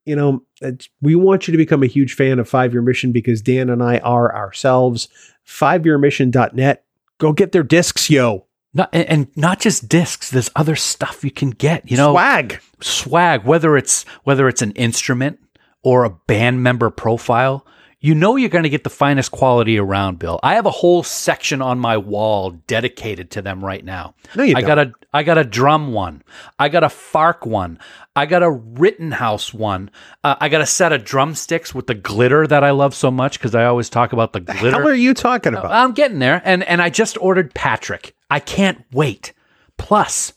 [0.08, 3.12] You know, it's- we want you to become a huge fan of Five Year Mission
[3.12, 5.10] because Dan and I are ourselves.
[5.46, 6.84] Fiveyearmission.net.
[7.20, 8.46] Go get their discs, yo.
[8.74, 10.30] Not, and, and not just discs.
[10.30, 11.90] There's other stuff you can get.
[11.90, 12.60] You know, Swag.
[12.82, 13.44] swag.
[13.46, 15.40] Whether it's whether it's an instrument
[15.84, 17.66] or a band member profile,
[18.00, 20.20] you know you're going to get the finest quality around.
[20.20, 24.14] Bill, I have a whole section on my wall dedicated to them right now.
[24.36, 24.68] No, you I don't.
[24.68, 26.22] got a I got a drum one.
[26.60, 27.80] I got a Fark one.
[28.16, 29.90] I got a Rittenhouse one.
[30.24, 33.40] Uh, I got a set of drumsticks with the glitter that I love so much
[33.40, 34.72] because I always talk about the glitter.
[34.72, 35.72] Hell are you talking about?
[35.72, 38.16] I'm getting there, and and I just ordered Patrick.
[38.30, 39.34] I can't wait.
[39.78, 40.34] Plus,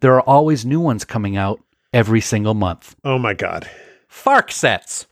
[0.00, 1.60] there are always new ones coming out
[1.92, 2.94] every single month.
[3.04, 3.68] oh my God.
[4.08, 5.06] Fark sets.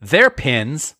[0.00, 0.94] Their pins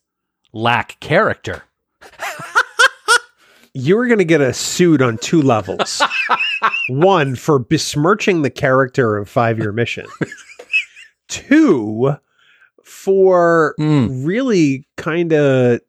[0.53, 1.63] lack character.
[3.73, 6.01] you're going to get a suit on two levels.
[6.89, 10.05] One for besmirching the character of Five Year Mission.
[11.27, 12.15] Two
[12.83, 14.25] for Mm.
[14.25, 15.79] really kind of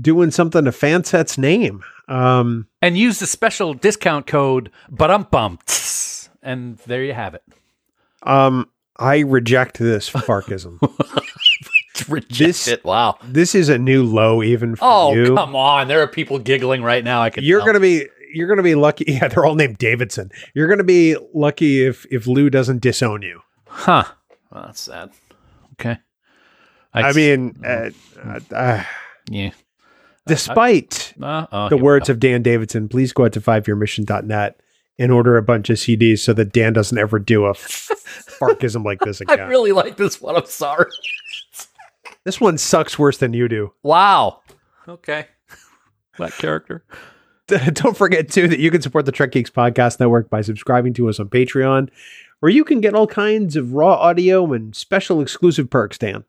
[0.00, 1.82] doing something to Fanset's name.
[2.08, 6.28] Um, and use the special discount code BUMPUMPS.
[6.42, 7.42] And there you have it.
[8.22, 10.78] um, I reject this Farkism.
[12.08, 12.84] Reject This- it.
[12.84, 13.18] Wow.
[13.22, 15.34] this is a new low even for Oh, you.
[15.34, 15.88] come on.
[15.88, 17.22] There are people giggling right now.
[17.22, 17.66] I can You're tell.
[17.66, 19.04] gonna be you're gonna be lucky.
[19.08, 20.30] Yeah, they're all named Davidson.
[20.54, 23.40] You're gonna be lucky if if Lou doesn't disown you.
[23.68, 24.04] Huh.
[24.50, 25.10] Well, that's sad.
[25.74, 25.98] Okay.
[26.92, 27.90] I mean, uh,
[28.24, 28.84] uh, uh,
[29.28, 29.50] yeah.
[30.28, 34.60] despite Uh, oh, the words of Dan Davidson, please go out to fiveyearmission.net
[35.00, 39.00] and order a bunch of CDs so that Dan doesn't ever do a farkism like
[39.00, 39.40] this again.
[39.40, 40.36] I really like this one.
[40.36, 40.86] I'm sorry.
[42.24, 43.72] This one sucks worse than you do.
[43.82, 44.40] Wow.
[44.88, 45.26] Okay.
[46.16, 46.84] That character.
[47.46, 51.08] Don't forget too that you can support the Trek Geeks Podcast Network by subscribing to
[51.08, 51.90] us on Patreon,
[52.38, 56.24] where you can get all kinds of raw audio and special exclusive perks, Dan.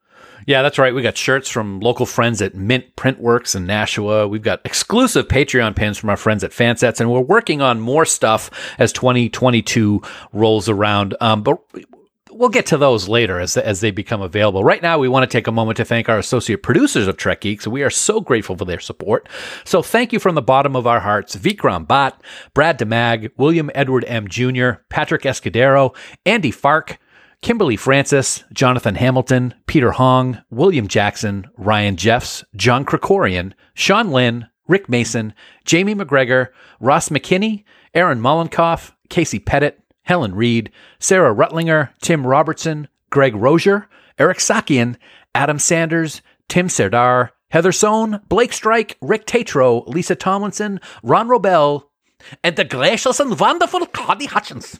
[0.47, 0.93] Yeah, that's right.
[0.93, 4.27] We got shirts from local friends at Mint Printworks in Nashua.
[4.27, 8.05] We've got exclusive Patreon pins from our friends at Fansets, and we're working on more
[8.05, 10.01] stuff as 2022
[10.33, 11.15] rolls around.
[11.21, 11.59] Um, but
[12.35, 14.63] we'll get to those later as as they become available.
[14.63, 17.41] Right now, we want to take a moment to thank our associate producers of Trek
[17.41, 17.65] Geeks.
[17.65, 19.27] We are so grateful for their support.
[19.63, 22.13] So thank you from the bottom of our hearts, Vikram Bhatt,
[22.53, 24.27] Brad DeMag, William Edward M.
[24.27, 26.99] Jr., Patrick Escudero, Andy Fark.
[27.41, 34.89] Kimberly Francis, Jonathan Hamilton, Peter Hong, William Jackson, Ryan Jeffs, John Krikorian, Sean Lynn, Rick
[34.89, 35.31] Mason,
[35.63, 36.47] Jamie McGregor,
[36.79, 37.63] Ross McKinney,
[37.93, 43.87] Aaron Mollenkoff, Casey Pettit, Helen Reed, Sarah Rutlinger, Tim Robertson, Greg Rozier,
[44.17, 44.95] Eric Sakian,
[45.33, 51.83] Adam Sanders, Tim Serdar, Heather Sohn, Blake Strike, Rick Tatro, Lisa Tomlinson, Ron Robel,
[52.43, 54.79] and the gracious and wonderful Connie Hutchins.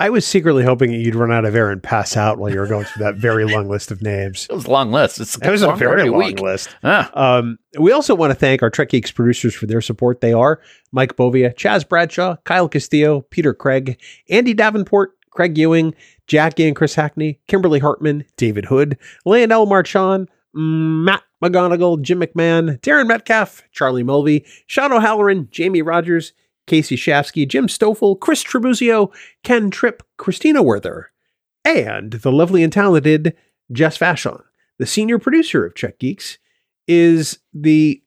[0.00, 2.58] I was secretly hoping that you'd run out of air and pass out while you
[2.58, 4.46] were going through that very long list of names.
[4.48, 5.20] It was a long list.
[5.20, 6.40] It's That was a very long week.
[6.40, 6.70] list.
[6.82, 7.10] Ah.
[7.38, 10.22] Um, we also want to thank our Trek Geeks producers for their support.
[10.22, 15.94] They are Mike Bovia, Chaz Bradshaw, Kyle Castillo, Peter Craig, Andy Davenport, Craig Ewing,
[16.26, 18.96] Jackie and Chris Hackney, Kimberly Hartman, David Hood,
[19.26, 26.32] Leonel Marchand, Matt McGonigal, Jim McMahon, Darren Metcalf, Charlie Mulvey, Sean O'Halloran, Jamie Rogers,
[26.70, 29.12] Casey Shafsky, Jim Stoffel, Chris Trebuzio,
[29.42, 31.10] Ken Tripp, Christina Werther,
[31.64, 33.36] and the lovely and talented
[33.72, 34.40] Jess Vashon.
[34.78, 36.38] The senior producer of Trek Geeks
[36.86, 38.00] is the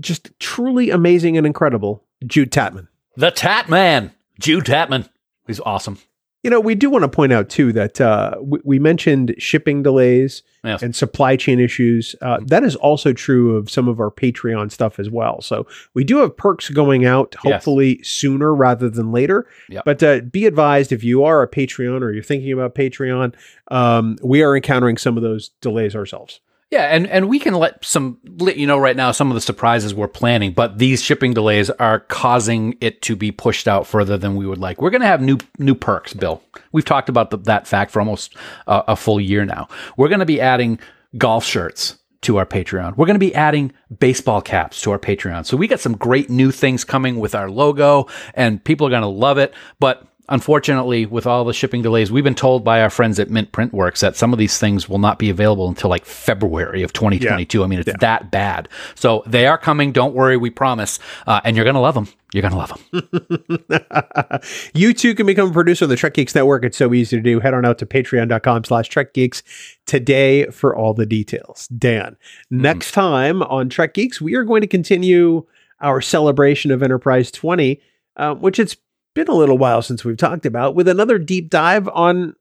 [0.00, 2.88] just truly amazing and incredible Jude Tatman.
[3.16, 4.10] The Tatman,
[4.40, 5.08] Jude Tatman.
[5.46, 5.98] He's awesome.
[6.44, 9.82] You know, we do want to point out too that uh, we, we mentioned shipping
[9.82, 10.82] delays Yes.
[10.82, 12.14] and supply chain issues.
[12.20, 15.40] Uh, that is also true of some of our Patreon stuff as well.
[15.40, 17.54] So we do have perks going out, Yes.
[17.54, 19.46] hopefully sooner rather than later.
[19.68, 19.84] Yep.
[19.84, 23.34] But uh, be advised if you are a Patreon or you're thinking about Patreon,
[23.70, 26.40] um, we are encountering some of those delays ourselves.
[26.70, 29.40] Yeah, and, and we can let some let you know right now some of the
[29.40, 34.18] surprises we're planning, but these shipping delays are causing it to be pushed out further
[34.18, 34.82] than we would like.
[34.82, 36.42] We're going to have new new perks, Bill.
[36.72, 39.68] We've talked about the, that fact for almost uh, a full year now.
[39.96, 40.78] We're going to be adding
[41.16, 42.96] golf shirts to our Patreon.
[42.96, 45.46] We're going to be adding baseball caps to our Patreon.
[45.46, 49.02] So we got some great new things coming with our logo, and people are going
[49.02, 49.54] to love it.
[49.78, 53.52] But unfortunately, with all the shipping delays, we've been told by our friends at Mint
[53.52, 57.62] Printworks that some of these things will not be available until like February of 2022.
[57.62, 58.68] I mean, it's that bad.
[58.94, 59.92] So they are coming.
[59.92, 60.98] Don't worry, we promise.
[61.26, 62.08] Uh, and you're going to love them.
[62.32, 64.40] You're going to love them.
[64.74, 66.64] you too can become a producer of the Trek Geeks Network.
[66.64, 67.40] It's so easy to do.
[67.40, 69.42] Head on out to patreon.com slash Trek Geeks
[69.86, 71.68] today for all the details.
[71.68, 72.16] Dan,
[72.50, 75.46] next time on Trek Geeks, we are going to continue
[75.80, 77.80] our celebration of Enterprise 20,
[78.16, 78.76] uh, which it's
[79.24, 82.34] been a little while since we've talked about, with another deep dive on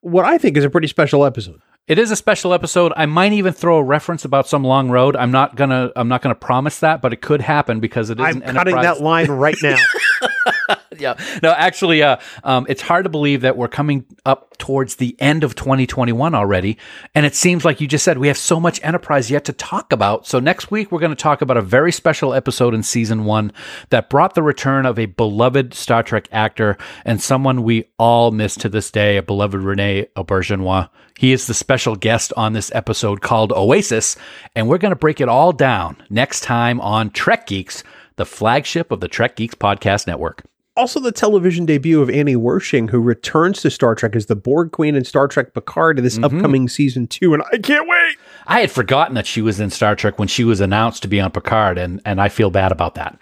[0.00, 1.60] what I think is a pretty special episode.
[1.86, 2.94] It is a special episode.
[2.96, 5.16] I might even throw a reference about some long road.
[5.16, 5.92] I'm not gonna.
[5.94, 8.24] I'm not gonna promise that, but it could happen because it is.
[8.24, 9.76] I'm cutting Enterprise- that line right now.
[10.98, 11.14] yeah.
[11.42, 15.44] No, actually, uh, um, it's hard to believe that we're coming up towards the end
[15.44, 16.78] of 2021 already.
[17.14, 19.92] And it seems like you just said we have so much Enterprise yet to talk
[19.92, 20.26] about.
[20.26, 23.52] So next week, we're going to talk about a very special episode in season one
[23.90, 28.54] that brought the return of a beloved Star Trek actor and someone we all miss
[28.56, 30.88] to this day, a beloved Rene Auberjonois.
[31.18, 34.16] He is the special guest on this episode called Oasis.
[34.54, 37.82] And we're going to break it all down next time on Trek Geeks,
[38.16, 40.44] the flagship of the Trek Geeks podcast network.
[40.76, 44.72] Also, the television debut of Annie Wersching, who returns to Star Trek as the Borg
[44.72, 48.16] Queen in Star Trek Picard in this upcoming season two, and I can't wait.
[48.48, 51.20] I had forgotten that she was in Star Trek when she was announced to be
[51.20, 53.16] on Picard, and and I feel bad about that.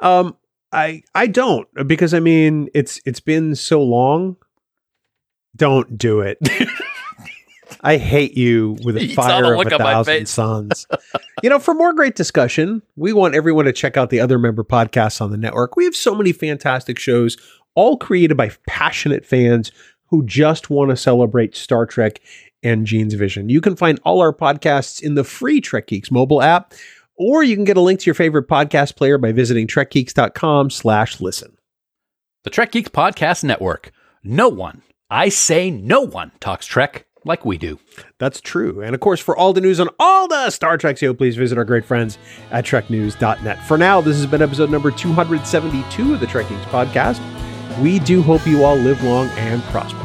[0.00, 0.36] Um,
[0.72, 4.36] I I don't because I mean it's it's been so long.
[5.56, 6.38] Don't do it.
[7.82, 10.86] I hate you with a You saw the fire of a on thousand suns.
[11.42, 14.64] you know, for more great discussion, we want everyone to check out the other member
[14.64, 15.76] podcasts on the network.
[15.76, 17.36] We have so many fantastic shows,
[17.74, 19.72] all created by passionate fans
[20.06, 22.20] who just want to celebrate Star Trek
[22.62, 23.48] and Gene's vision.
[23.48, 26.74] You can find all our podcasts in the free Trek Geeks mobile app,
[27.16, 31.20] or you can get a link to your favorite podcast player by visiting trekgeeks.com slash
[31.20, 31.56] listen.
[32.44, 33.92] The Trek Geeks Podcast Network.
[34.22, 37.78] No one, I say no one, talks Trek like we do.
[38.18, 38.80] That's true.
[38.80, 41.58] And of course, for all the news on all the Star Trek show, please visit
[41.58, 42.18] our great friends
[42.50, 43.62] at treknews.net.
[43.66, 47.20] For now, this has been episode number 272 of the Trek Geeks podcast.
[47.80, 49.98] We do hope you all live long and prosper.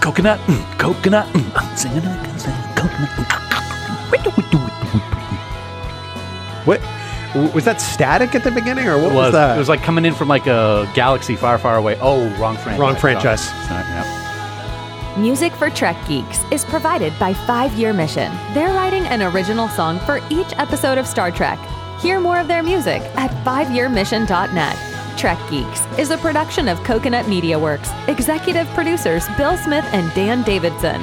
[0.00, 3.38] Coconut, mm, coconut, mm, I'm singing, I'm singing, coconut.
[6.68, 6.80] What
[7.34, 9.56] w- was that static at the beginning, or what was, was, that?
[9.56, 11.96] it was like coming in from like a galaxy far, far away.
[12.00, 12.78] Oh, wrong franchise.
[12.78, 13.42] Wrong franchise.
[13.42, 15.14] Sorry, yeah.
[15.18, 18.32] Music for Trek Geeks is provided by Five Year Mission.
[18.54, 21.58] They're writing an original song for each episode of Star Trek.
[22.00, 25.18] Hear more of their music at fiveyearmission.net.
[25.18, 27.90] Trek Geeks is a production of Coconut Media Works.
[28.06, 31.02] Executive producers Bill Smith and Dan Davidson.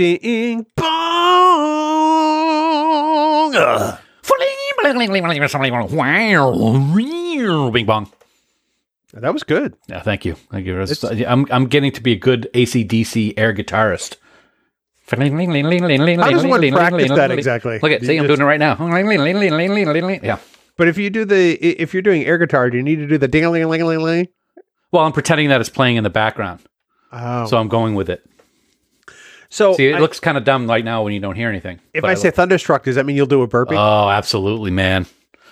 [0.00, 0.86] Bing bong.
[3.54, 3.98] Ugh.
[7.70, 8.10] Bing bong.
[9.12, 9.76] That was good.
[9.88, 10.36] Yeah, thank you.
[10.50, 11.26] Thank you.
[11.26, 14.16] I'm, I'm getting to be a good ACDC air guitarist.
[15.06, 17.78] How does one practice that exactly?
[17.80, 18.76] Look at, see, I'm doing it right now.
[20.24, 20.38] Yeah.
[20.78, 23.18] But if you do the if you're doing air guitar, do you need to do
[23.18, 24.28] the ding a ling ling ling ling?
[24.92, 26.60] Well, I'm pretending that it's playing in the background,
[27.12, 28.24] Oh, so I'm going with it.
[29.50, 31.78] So See, it I- looks kind of dumb right now when you don't hear anything.
[31.92, 33.74] if but I say thunderstruck, does that mean you'll do a burpee?
[33.76, 35.06] Oh, absolutely, man.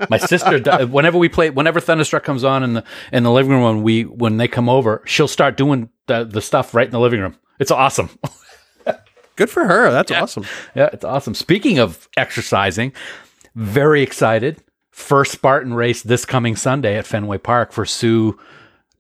[0.09, 3.62] My sister, whenever we play, whenever Thunderstruck comes on in the in the living room,
[3.64, 7.01] when we when they come over, she'll start doing the, the stuff right in the
[7.01, 7.34] living room.
[7.59, 8.09] It's awesome.
[9.36, 9.90] Good for her.
[9.90, 10.44] That's awesome.
[10.74, 11.34] yeah, it's awesome.
[11.34, 12.92] Speaking of exercising,
[13.57, 14.62] very excited.
[14.92, 18.38] First Spartan race this coming Sunday at Fenway Park for Sue,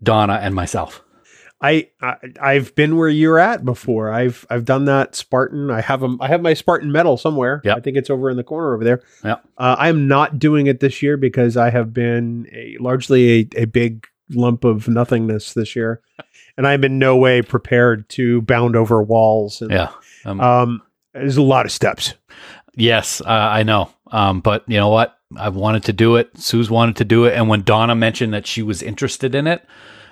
[0.02, 1.02] Donna, and myself.
[1.60, 4.12] I, I I've been where you're at before.
[4.12, 5.70] I've I've done that Spartan.
[5.70, 7.60] I have a, I have my Spartan medal somewhere.
[7.64, 7.76] Yep.
[7.76, 9.02] I think it's over in the corner over there.
[9.24, 9.36] Yeah.
[9.56, 13.62] Uh, I am not doing it this year because I have been a, largely a,
[13.62, 16.00] a big lump of nothingness this year,
[16.56, 19.60] and I'm in no way prepared to bound over walls.
[19.60, 19.90] And, Yeah.
[20.24, 20.82] Um, Um,
[21.12, 22.14] there's a lot of steps.
[22.76, 23.90] Yes, uh, I know.
[24.12, 25.18] Um, but you know what?
[25.36, 26.30] I've wanted to do it.
[26.38, 27.34] Sue's wanted to do it.
[27.34, 29.64] And when Donna mentioned that she was interested in it,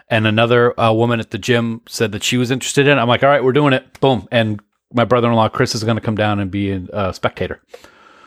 [0.09, 3.09] and another uh, woman at the gym said that she was interested in it, I'm
[3.09, 4.01] like, all right, we're doing it.
[4.01, 4.29] Boom.
[4.31, 4.61] And
[4.93, 7.61] my brother in law, Chris, is going to come down and be a spectator.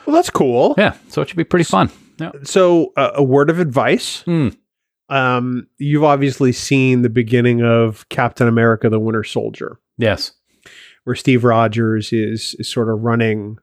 [0.06, 0.76] Well, that's cool.
[0.78, 0.96] Yeah.
[1.10, 1.90] So it should be pretty fun.
[2.18, 2.32] Yeah.
[2.44, 4.22] So, uh, a word of advice.
[4.24, 4.50] Hmm.
[5.08, 9.80] Um, you've obviously seen the beginning of Captain America: The Winter Soldier.
[9.98, 10.34] Yes.
[11.06, 13.58] where Steve Rogers is is sort of running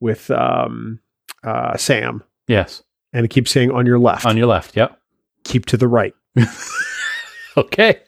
[0.00, 1.00] with um,
[1.44, 2.82] uh, Sam, Yes.
[3.12, 4.76] and it keeps saying on your left, On your left.
[4.76, 4.96] Yep.
[5.44, 6.14] keep to the right.
[7.64, 8.00] Okay.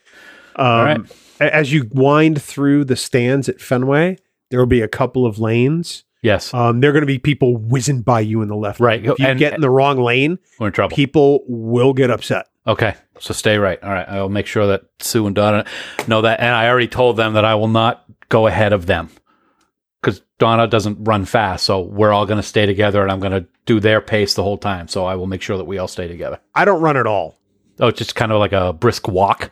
[0.55, 0.99] Um, right.
[1.39, 4.17] As you wind through the stands at Fenway,
[4.49, 6.03] there will be a couple of lanes.
[6.21, 6.53] Yes.
[6.53, 8.79] Um, there are going to be people whizzing by you in the left.
[8.79, 9.03] Right.
[9.03, 10.95] If you And- get in the wrong lane, We're in trouble.
[10.95, 12.45] people will get upset.
[12.67, 12.93] Okay.
[13.19, 13.81] So stay right.
[13.81, 14.07] All right.
[14.07, 15.65] I'll make sure that Sue and Donna
[16.07, 16.39] know that.
[16.41, 19.09] And I already told them that I will not go ahead of them
[20.01, 21.63] because Donna doesn't run fast.
[21.65, 24.43] So we're all going to stay together and I'm going to do their pace the
[24.43, 24.87] whole time.
[24.87, 26.39] So I will make sure that we all stay together.
[26.53, 27.39] I don't run at all.
[27.81, 29.51] Oh, it's just kind of like a brisk walk.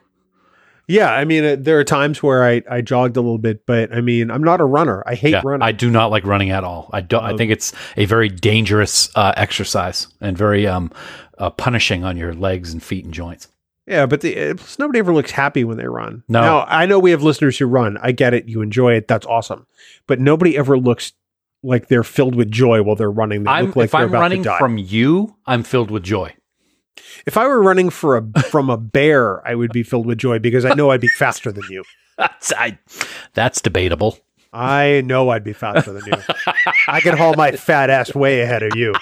[0.88, 3.94] Yeah, I mean, uh, there are times where I, I jogged a little bit, but
[3.94, 5.04] I mean, I'm not a runner.
[5.06, 5.42] I hate Yeah.
[5.46, 5.62] running.
[5.62, 6.90] I do not like running at all.
[6.92, 10.92] I don't, I think it's a very dangerous uh, exercise and very um,
[11.38, 13.50] uh, punishing on your legs and feet and joints.
[13.86, 16.24] Yeah, but the, uh, plus nobody ever looks happy when they run.
[16.28, 16.42] No.
[16.42, 17.98] Now, I know we have listeners who run.
[18.02, 18.48] I get it.
[18.48, 19.08] You enjoy it.
[19.08, 19.68] That's awesome.
[20.08, 21.14] But nobody ever looks
[21.62, 23.44] like they're filled with joy while they're running.
[23.44, 24.60] They I'm, look like if they're I'm about running to die.
[24.60, 26.34] from you, I'm filled with joy.
[27.26, 30.40] If I were running for a from a bear, I would be filled with joy
[30.40, 31.84] because I know I'd be faster than you.
[32.18, 32.78] That's, I,
[33.34, 34.20] that's debatable.
[34.52, 36.54] I know I'd be faster than you.
[36.90, 38.94] I can haul my fat ass way ahead of you.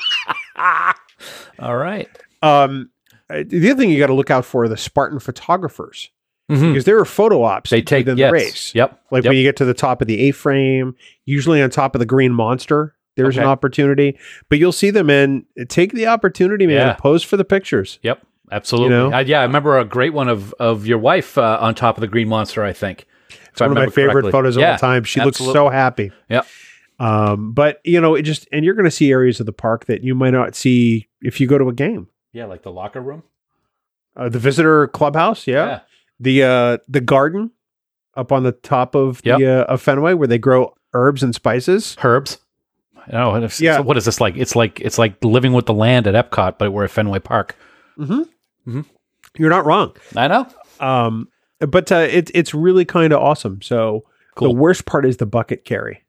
[1.60, 2.08] All right.
[2.43, 2.91] Um,
[3.30, 6.12] uh, the other thing you got to look out for are the Spartan photographers
[6.52, 6.74] Mhm.
[6.74, 8.16] because there are photo ops They take yes.
[8.18, 8.76] the race.
[8.76, 9.02] Yep.
[9.12, 9.32] Like yep.
[9.32, 10.95] when you get to the top of the A frame,
[11.26, 14.18] usually on top of the green monster, there's an opportunity.
[14.49, 16.76] But you'll see them and take the opportunity, man.
[16.76, 16.93] Yeah.
[16.93, 17.99] Pose for the pictures.
[18.03, 18.95] Yep, absolutely.
[18.95, 19.11] You know?
[19.18, 22.01] I, yeah, I remember a great one of of your wife uh, on top of
[22.01, 22.63] the green monster.
[22.63, 23.05] I think
[23.51, 25.03] It's one of my favorite photos of all time.
[25.03, 26.11] She looks so happy.
[26.30, 26.47] Yep.
[26.99, 29.86] Um, but you know, it just and you're going to see areas of the park
[29.86, 32.07] that you might not see if you go to a game.
[32.34, 33.24] Yeah, like the locker room.
[34.15, 35.82] Uh, the visitor clubhouse, yeah.
[36.20, 37.51] The uh, the garden
[38.15, 39.38] up on the top of Yep.
[39.39, 41.95] the uh, of Fenway where they grow herbs and spices.
[42.03, 42.39] herbs.
[43.14, 43.78] Oh, and it's- Yeah.
[43.78, 44.36] so what is this like?
[44.38, 47.55] It's like it's like living with the land at Epcot, but we're at Fenway Park.
[47.97, 48.82] Mm-hmm.
[49.38, 49.95] You're not wrong.
[50.16, 50.47] I know.
[50.80, 51.28] Um,
[51.60, 53.62] but uh, it's it's really kind of awesome.
[53.62, 54.03] So
[54.36, 54.49] Cool.
[54.53, 56.03] the worst part is the bucket carry.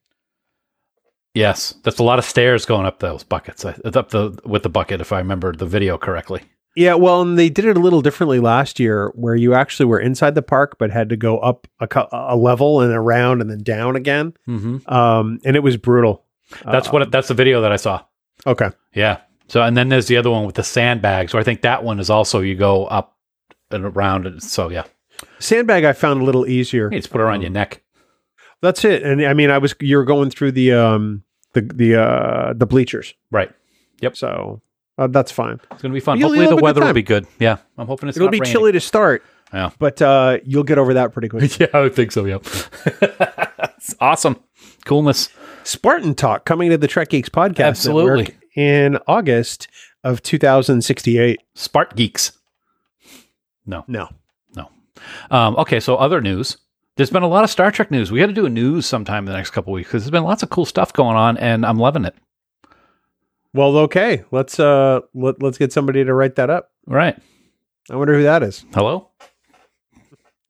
[1.34, 3.64] Yes, that's a lot of stairs going up those buckets.
[3.64, 6.42] I- Up the with the bucket, if I remember the video correctly.
[6.76, 9.98] Yeah, well, and they did it a little differently last year, where you actually were
[9.98, 13.62] inside the park, but had to go up a, a level and around and then
[13.64, 14.32] down again.
[14.46, 14.88] Mm-hmm.
[14.92, 16.24] Um, and it was brutal.
[16.64, 17.10] That's Uh, what.
[17.10, 18.02] That's the video that I saw.
[18.46, 18.70] Okay.
[18.94, 19.18] Yeah.
[19.48, 21.32] So and then there's the other one with the sandbags.
[21.32, 23.16] Where I think that one is also you go up
[23.70, 24.26] and around.
[24.26, 24.84] And so yeah,
[25.38, 26.90] Sandbag I found a little easier.
[26.90, 27.82] just put around your neck.
[28.60, 29.02] That's it.
[29.02, 31.22] And I mean, I was you're going through the um
[31.54, 33.50] the the uh the bleachers, Right.
[34.00, 34.16] Yep.
[34.16, 34.62] So
[34.98, 35.60] uh, that's fine.
[35.72, 36.18] It's gonna be fun.
[36.18, 37.26] You'll- Hopefully you'll the have a good weather will be good.
[37.38, 38.52] Yeah, I'm hoping it's It'll be raining.
[38.52, 39.22] chilly to start,
[39.54, 39.70] Yeah.
[39.78, 41.58] but uh you'll get over that pretty quick.
[41.60, 42.24] yeah, I would think so.
[42.26, 42.38] Yeah.
[44.00, 44.36] awesome.
[44.84, 45.28] Coolness.
[45.68, 48.22] Spartan Talk coming to the Trek Geeks podcast Absolutely.
[48.22, 49.68] Network in August
[50.02, 51.42] of 2068.
[51.54, 52.32] Spart geeks.
[53.66, 53.84] No.
[53.86, 54.08] No.
[54.56, 54.70] No.
[55.30, 56.56] Um, okay, so other news.
[56.96, 58.10] There's been a lot of Star Trek news.
[58.10, 60.24] We got to do a news sometime in the next couple weeks because there's been
[60.24, 62.14] lots of cool stuff going on, and I'm loving it.
[63.52, 64.24] Well, okay.
[64.30, 66.70] Let's uh let, let's get somebody to write that up.
[66.88, 67.16] All right.
[67.90, 68.64] I wonder who that is.
[68.72, 69.10] Hello.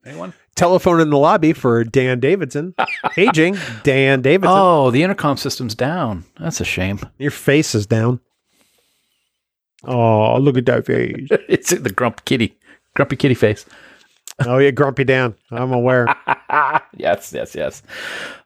[0.07, 0.33] Anyone?
[0.59, 2.75] Telephone in the lobby for Dan Davidson.
[3.13, 4.59] Paging Dan Davidson.
[4.59, 6.25] Oh, the intercom system's down.
[6.41, 6.99] That's a shame.
[7.17, 8.19] Your face is down.
[9.85, 11.29] Oh, look at that face.
[11.49, 12.59] it's the grump kitty,
[12.97, 13.67] grumpy kitty face.
[14.47, 15.37] oh, yeah, grumpy Dan.
[15.53, 16.13] I'm aware.
[16.97, 17.85] yes, yes, yes.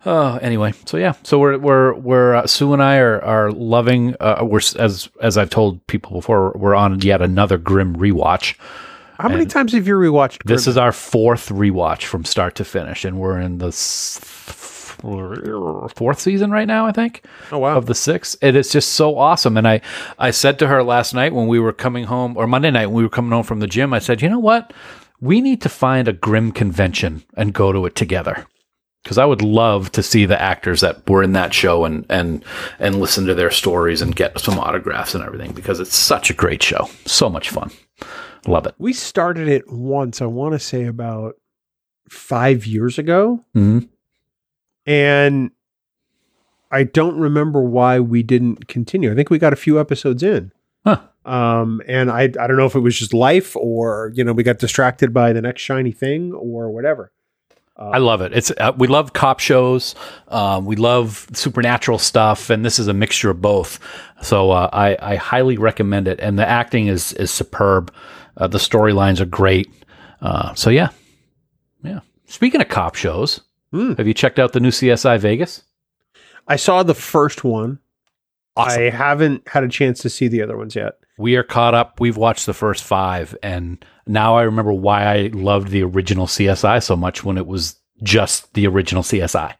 [0.04, 4.16] Oh, anyway, so yeah, so we're we're we're uh, Sue and I are are loving.
[4.20, 8.54] Uh, we're as as I've told people before, we're on yet another Grimm rewatch.
[9.22, 13.04] How many times have you rewatched This is our fourth rewatch from start to finish,
[13.04, 13.70] and we're in the
[15.94, 17.76] fourth season right now, I think, Oh, wow.
[17.76, 18.36] of the six.
[18.42, 19.56] It is just so awesome.
[19.56, 19.80] And I,
[20.18, 22.96] I said to her last night when we were coming home, or Monday night when
[22.96, 24.72] we were coming home from the gym, I said, you know what?
[25.20, 28.46] We need to find a Grimm convention and go to it together.
[29.04, 32.44] Because I would love to see the actors that were in that show and and
[32.78, 35.52] and listen to their stories and get some autographs and everything.
[35.52, 37.72] Because it's such a great show, so much fun.
[38.46, 38.74] Love it.
[38.78, 41.36] we started it once, I want to say about
[42.08, 43.44] five years ago.
[43.56, 43.86] Mm-hmm.
[44.84, 45.50] And
[46.70, 49.12] I don't remember why we didn't continue.
[49.12, 50.52] I think we got a few episodes in.
[50.84, 51.00] Huh.
[51.24, 54.42] Um, and I, I don't know if it was just life or, you know, we
[54.42, 57.12] got distracted by the next shiny thing or whatever.
[57.76, 58.32] I love it.
[58.32, 59.94] It's uh, we love cop shows.
[60.28, 63.80] Um, we love supernatural stuff, and this is a mixture of both.
[64.22, 66.20] So uh, I, I highly recommend it.
[66.20, 67.92] And the acting is is superb.
[68.36, 69.68] Uh, the storylines are great.
[70.20, 70.88] Uh, so yeah,
[71.82, 72.00] yeah.
[72.26, 73.40] Speaking of cop shows,
[73.72, 73.94] Hmm.
[73.94, 75.62] have you checked out the new CSI Vegas?
[76.46, 77.78] I saw the first one.
[78.56, 78.82] Awesome.
[78.82, 80.94] I haven't had a chance to see the other ones yet.
[81.18, 82.00] We are caught up.
[82.00, 86.82] We've watched the first five, and now I remember why I loved the original CSI
[86.82, 89.54] so much when it was just the original CSI.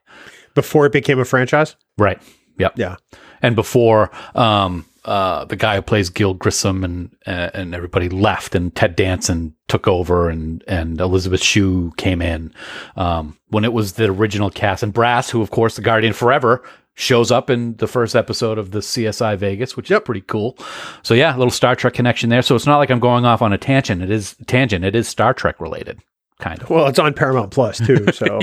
[0.54, 1.74] Before it became a franchise?
[1.96, 2.20] Right.
[2.58, 2.74] Yep.
[2.76, 2.96] Yeah.
[3.40, 8.54] and before um, uh, the guy who plays Gil Grissom and uh, and everybody left,
[8.54, 12.54] and Ted Danson took over, and and Elizabeth Shue came in
[12.96, 16.62] um, when it was the original cast, and Brass, who of course the Guardian Forever
[16.94, 20.56] shows up in the first episode of the CSI Vegas, which is pretty cool.
[21.02, 22.42] So yeah, a little Star Trek connection there.
[22.42, 24.02] So it's not like I'm going off on a tangent.
[24.02, 24.84] It is tangent.
[24.84, 26.00] It is Star Trek related,
[26.38, 26.70] kind of.
[26.70, 28.06] Well, it's on Paramount Plus too.
[28.12, 28.40] So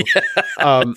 [0.58, 0.94] um,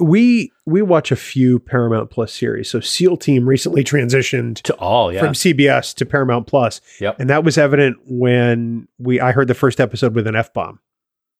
[0.00, 2.68] we we watch a few Paramount Plus series.
[2.70, 5.20] So SEAL Team recently transitioned To all, yeah.
[5.20, 7.20] from CBS to Paramount Plus, Yep.
[7.20, 10.80] and that was evident when we I heard the first episode with an F bomb.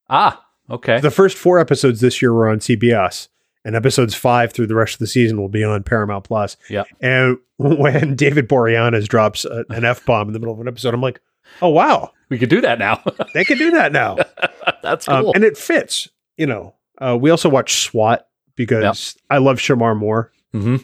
[0.09, 1.01] ah, okay.
[1.01, 3.29] The first four episodes this year were on CBS,
[3.65, 6.57] and episodes five through the rest of the season will be on Paramount Plus.
[6.69, 6.87] Yep.
[7.01, 10.95] And when David Boreanaz drops a, an f bomb in the middle of an episode,
[10.95, 11.21] I'm like,
[11.63, 13.03] oh wow, We could do that now.
[13.35, 14.17] they can do that now,
[14.83, 15.33] That's um, cool.
[15.35, 16.09] and it fits.
[16.37, 20.33] You know, uh, we also watch SWAT because I love Shemar Moore.
[20.53, 20.77] hmm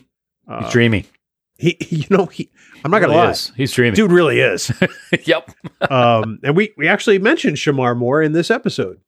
[0.48, 1.06] Uh, He's dreamy.
[1.58, 2.50] he, you know, he.
[2.84, 3.52] I'm not gonna lie, is.
[3.56, 3.96] He's dreamy.
[3.96, 4.70] dude really is.
[5.24, 5.50] yep.
[5.90, 9.00] um, and we we actually mentioned Shemar Moore in this episode,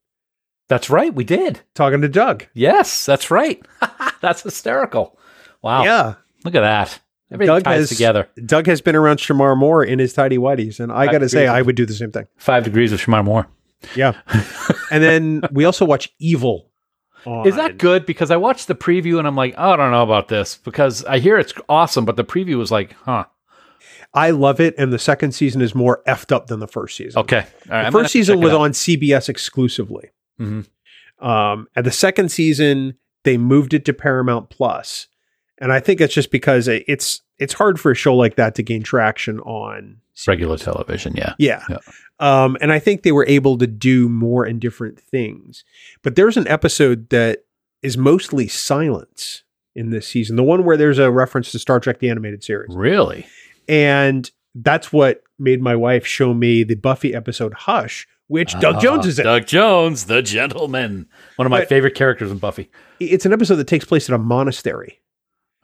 [0.69, 1.15] That's right.
[1.15, 1.61] We did.
[1.75, 2.47] talking to Doug.
[2.55, 3.65] Yes, that's right.
[4.21, 5.19] that's hysterical.
[5.63, 5.85] Wow.
[5.85, 6.15] Yeah,
[6.45, 7.01] Look at that.
[7.31, 8.29] Everything Doug ties has together.
[8.47, 11.47] Doug has been around Shemar Moore in his tidy whities, and I got to say,
[11.47, 12.27] I would do the same thing.
[12.39, 13.47] Five degrees of Shemar Moore.
[13.95, 14.15] Yeah.
[14.91, 16.68] and then we also watch Evil.
[17.29, 18.07] On, Is that good?
[18.07, 21.05] Because I watched the preview and I'm like, oh, I don't know about this because
[21.05, 23.25] I hear it's awesome, but the preview was like, huh.
[24.15, 27.21] I love it, and the second season is more effed up than the first season.
[27.21, 27.37] Okay.
[27.37, 27.47] Right.
[27.47, 30.11] The I'm gonna have to first season was on CBS exclusively.
[30.41, 30.67] Mhm.
[31.21, 32.95] Um, and the second season,
[33.25, 35.09] they moved it to Paramount Plus,
[35.61, 38.55] and I think it's just because it- it's it's hard for a show like that
[38.57, 41.15] to gain traction on regular television.
[41.17, 41.35] Yeah.
[41.39, 41.63] Yeah.
[41.71, 41.79] Yeah.
[42.19, 45.63] Um, and I think they were able to do more and different things.
[46.03, 47.45] But there's an episode that
[47.81, 49.45] is mostly silence
[49.77, 50.35] in this season.
[50.35, 52.75] The one where there's a reference to Star Trek the animated series.
[52.75, 53.25] Really?
[53.69, 58.81] And that's what made my wife show me the Buffy episode Hush, which Doug Ah,
[58.81, 59.25] Jones is in.
[59.25, 61.07] Doug Jones, the gentleman.
[61.37, 62.69] One of my But- favorite characters in Buffy.
[62.99, 65.01] It's an episode that takes place at a monastery.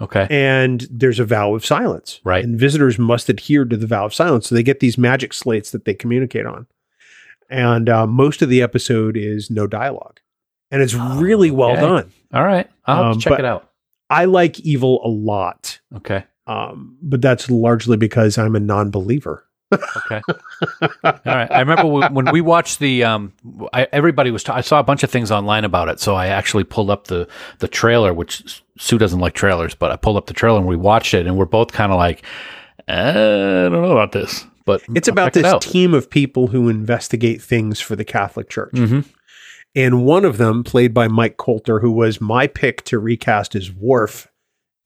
[0.00, 0.26] Okay.
[0.28, 2.20] and there's a vow of silence.
[2.24, 2.44] Right.
[2.44, 4.48] And visitors must adhere to the vow of silence.
[4.48, 6.66] So they get these magic slates that they communicate on.
[7.48, 10.18] And uh, most of the episode is no dialogue.
[10.70, 11.80] And it's really well okay.
[11.80, 12.12] done.
[12.32, 12.68] All right.
[12.86, 13.70] I'll Um, check it out.
[14.10, 16.24] I like Evil a lot, Okay.
[16.46, 19.46] um, but that's largely because I'm a non believer.
[19.72, 20.20] Okay.
[21.04, 21.50] All right.
[21.50, 23.04] I remember when we watched the.
[23.04, 23.32] Um,
[23.72, 24.42] I, everybody was.
[24.44, 27.06] ta- I saw a bunch of things online about it, so I actually pulled up
[27.08, 27.26] the
[27.58, 28.12] the trailer.
[28.14, 31.26] Which Sue doesn't like trailers, but I pulled up the trailer and we watched it,
[31.26, 32.22] and we're both kind of like,
[32.88, 34.44] "Uh, I don't know about this.
[34.66, 35.60] But It's I'll about it this out.
[35.62, 38.72] team of people who investigate things for the Catholic Church.
[38.72, 39.04] Mhm.
[39.76, 43.70] And one of them, played by Mike Colter, who was my pick to recast as
[43.72, 44.28] Worf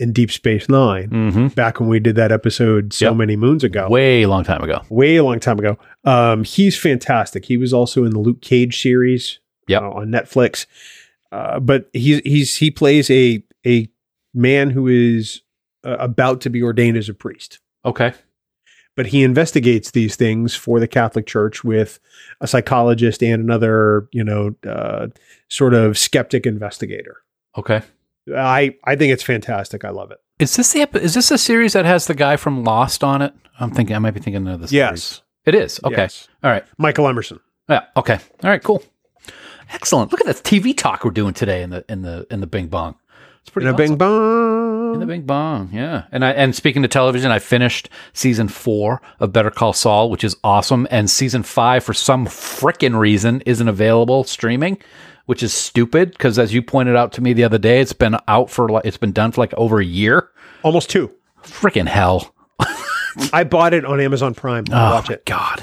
[0.00, 1.54] in Deep Space 9 Mhm.
[1.54, 3.16] back when we did that episode so Yep.
[3.16, 3.88] many moons ago.
[3.88, 4.82] Way long time ago.
[4.90, 5.76] way a long time ago.
[6.04, 7.46] Um, he's fantastic.
[7.46, 9.82] He was also in the Luke Cage series Yep.
[9.82, 10.66] uh, on Netflix.
[11.32, 13.88] Uh, but he's he's he plays a a
[14.34, 15.42] man who is
[15.84, 17.58] uh, about to be ordained as a priest.
[17.84, 18.12] Okay.
[18.96, 22.00] But he investigates these things for the Catholic Church with
[22.40, 25.08] a psychologist and another, you know, uh,
[25.48, 27.18] sort of skeptic investigator.
[27.56, 27.82] Okay.
[28.36, 29.84] I I think it's fantastic.
[29.84, 30.18] I love it.
[30.38, 33.34] Is this the is this a series that has the guy from Lost on it?
[33.58, 34.72] I'm thinking I might be thinking of this.
[34.72, 35.22] Yes.
[35.44, 35.80] It is.
[35.84, 35.96] Okay.
[35.96, 36.28] Yes.
[36.44, 36.64] All right.
[36.76, 37.40] Michael Emerson.
[37.68, 37.86] Yeah.
[37.96, 38.18] Okay.
[38.44, 38.62] All right.
[38.62, 38.82] Cool.
[39.70, 40.12] Excellent.
[40.12, 42.68] Look at this TV talk we're doing today in the in the in the Bing
[42.68, 42.96] Bong.
[43.48, 44.94] It's pretty In a bing bong.
[44.94, 46.04] In the Bing Bong, yeah.
[46.12, 50.22] And I and speaking to television, I finished season four of Better Call Saul, which
[50.22, 50.86] is awesome.
[50.90, 54.76] And season five, for some frickin' reason, isn't available streaming,
[55.28, 56.12] which is stupid.
[56.12, 58.84] Because as you pointed out to me the other day, it's been out for like
[58.86, 60.30] it's been done for like over a year.
[60.62, 61.12] Almost two.
[61.42, 62.34] Frickin' hell!
[63.32, 65.62] I bought it on Amazon Prime to Oh watch my it god!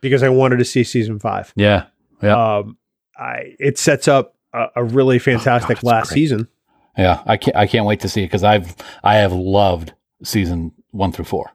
[0.00, 1.52] because I wanted to see season five.
[1.56, 1.86] Yeah,
[2.22, 2.76] yeah, Um,
[3.18, 6.14] I it sets up a, a really fantastic it's last great.
[6.16, 6.48] season.
[6.98, 7.22] yeah.
[7.26, 9.92] I can't I can't wait to see it because I've I have loved
[10.22, 11.50] season one through four.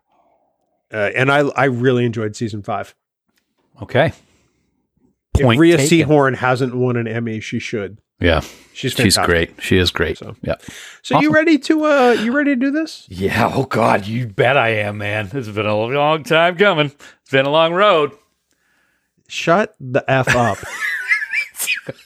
[0.93, 2.95] Uh, and I I really enjoyed season five.
[3.81, 4.13] Okay.
[5.35, 6.07] If Point Rhea taken.
[6.09, 7.99] Seehorn hasn't won an Emmy, she should.
[8.19, 8.41] Yeah,
[8.73, 9.61] She's she's great.
[9.61, 10.17] She is great.
[10.17, 10.55] So- yeah.
[11.01, 13.05] So you ready to uh you ready to do this?
[13.09, 13.51] Yeah.
[13.53, 15.29] Oh God, you bet I am, man.
[15.33, 16.87] It's been a long time coming.
[17.21, 18.11] It's been a long road.
[19.27, 20.57] Shut the f up.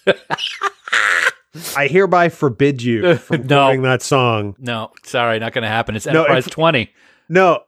[1.75, 3.79] I hereby forbid you from No.
[3.81, 4.55] that song.
[4.59, 5.95] No, sorry, not going to happen.
[5.95, 6.91] It's No, Enterprise if- twenty.
[7.27, 7.59] No, i-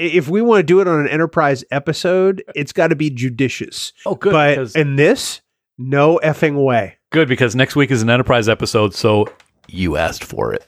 [0.00, 3.92] if we want to do it on an Enterprise episode, it's got to be judicious.
[4.06, 4.32] Oh, good.
[4.32, 5.40] but because, in this,
[5.78, 6.96] no effing way.
[7.10, 9.26] good because next week is an Enterprise episode, so
[9.68, 10.66] you asked for it.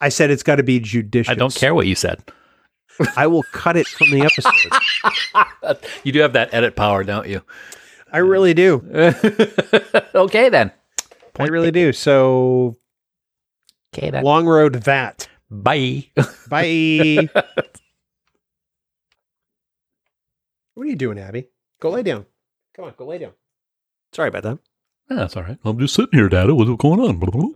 [0.00, 1.30] I said it's got to be judicious.
[1.30, 2.22] I don't care what you said.
[3.16, 5.78] I will cut it from the episode.
[6.04, 7.40] You do have that edit power, don't you?
[8.12, 8.84] I really do.
[10.14, 10.70] okay then.
[11.38, 11.92] I really do.
[11.92, 12.76] So
[13.96, 14.22] Okay then.
[14.22, 15.28] long road that.
[15.50, 16.10] Bye.
[16.48, 17.30] Bye.
[20.74, 21.48] What are you doing, Abby?
[21.80, 22.26] Go lay down.
[22.74, 23.32] Come on, go lay down.
[24.12, 24.58] Sorry about that.
[25.10, 25.58] Yeah, that's all right.
[25.64, 26.50] I'm just sitting here, Dad.
[26.50, 27.54] What's going on?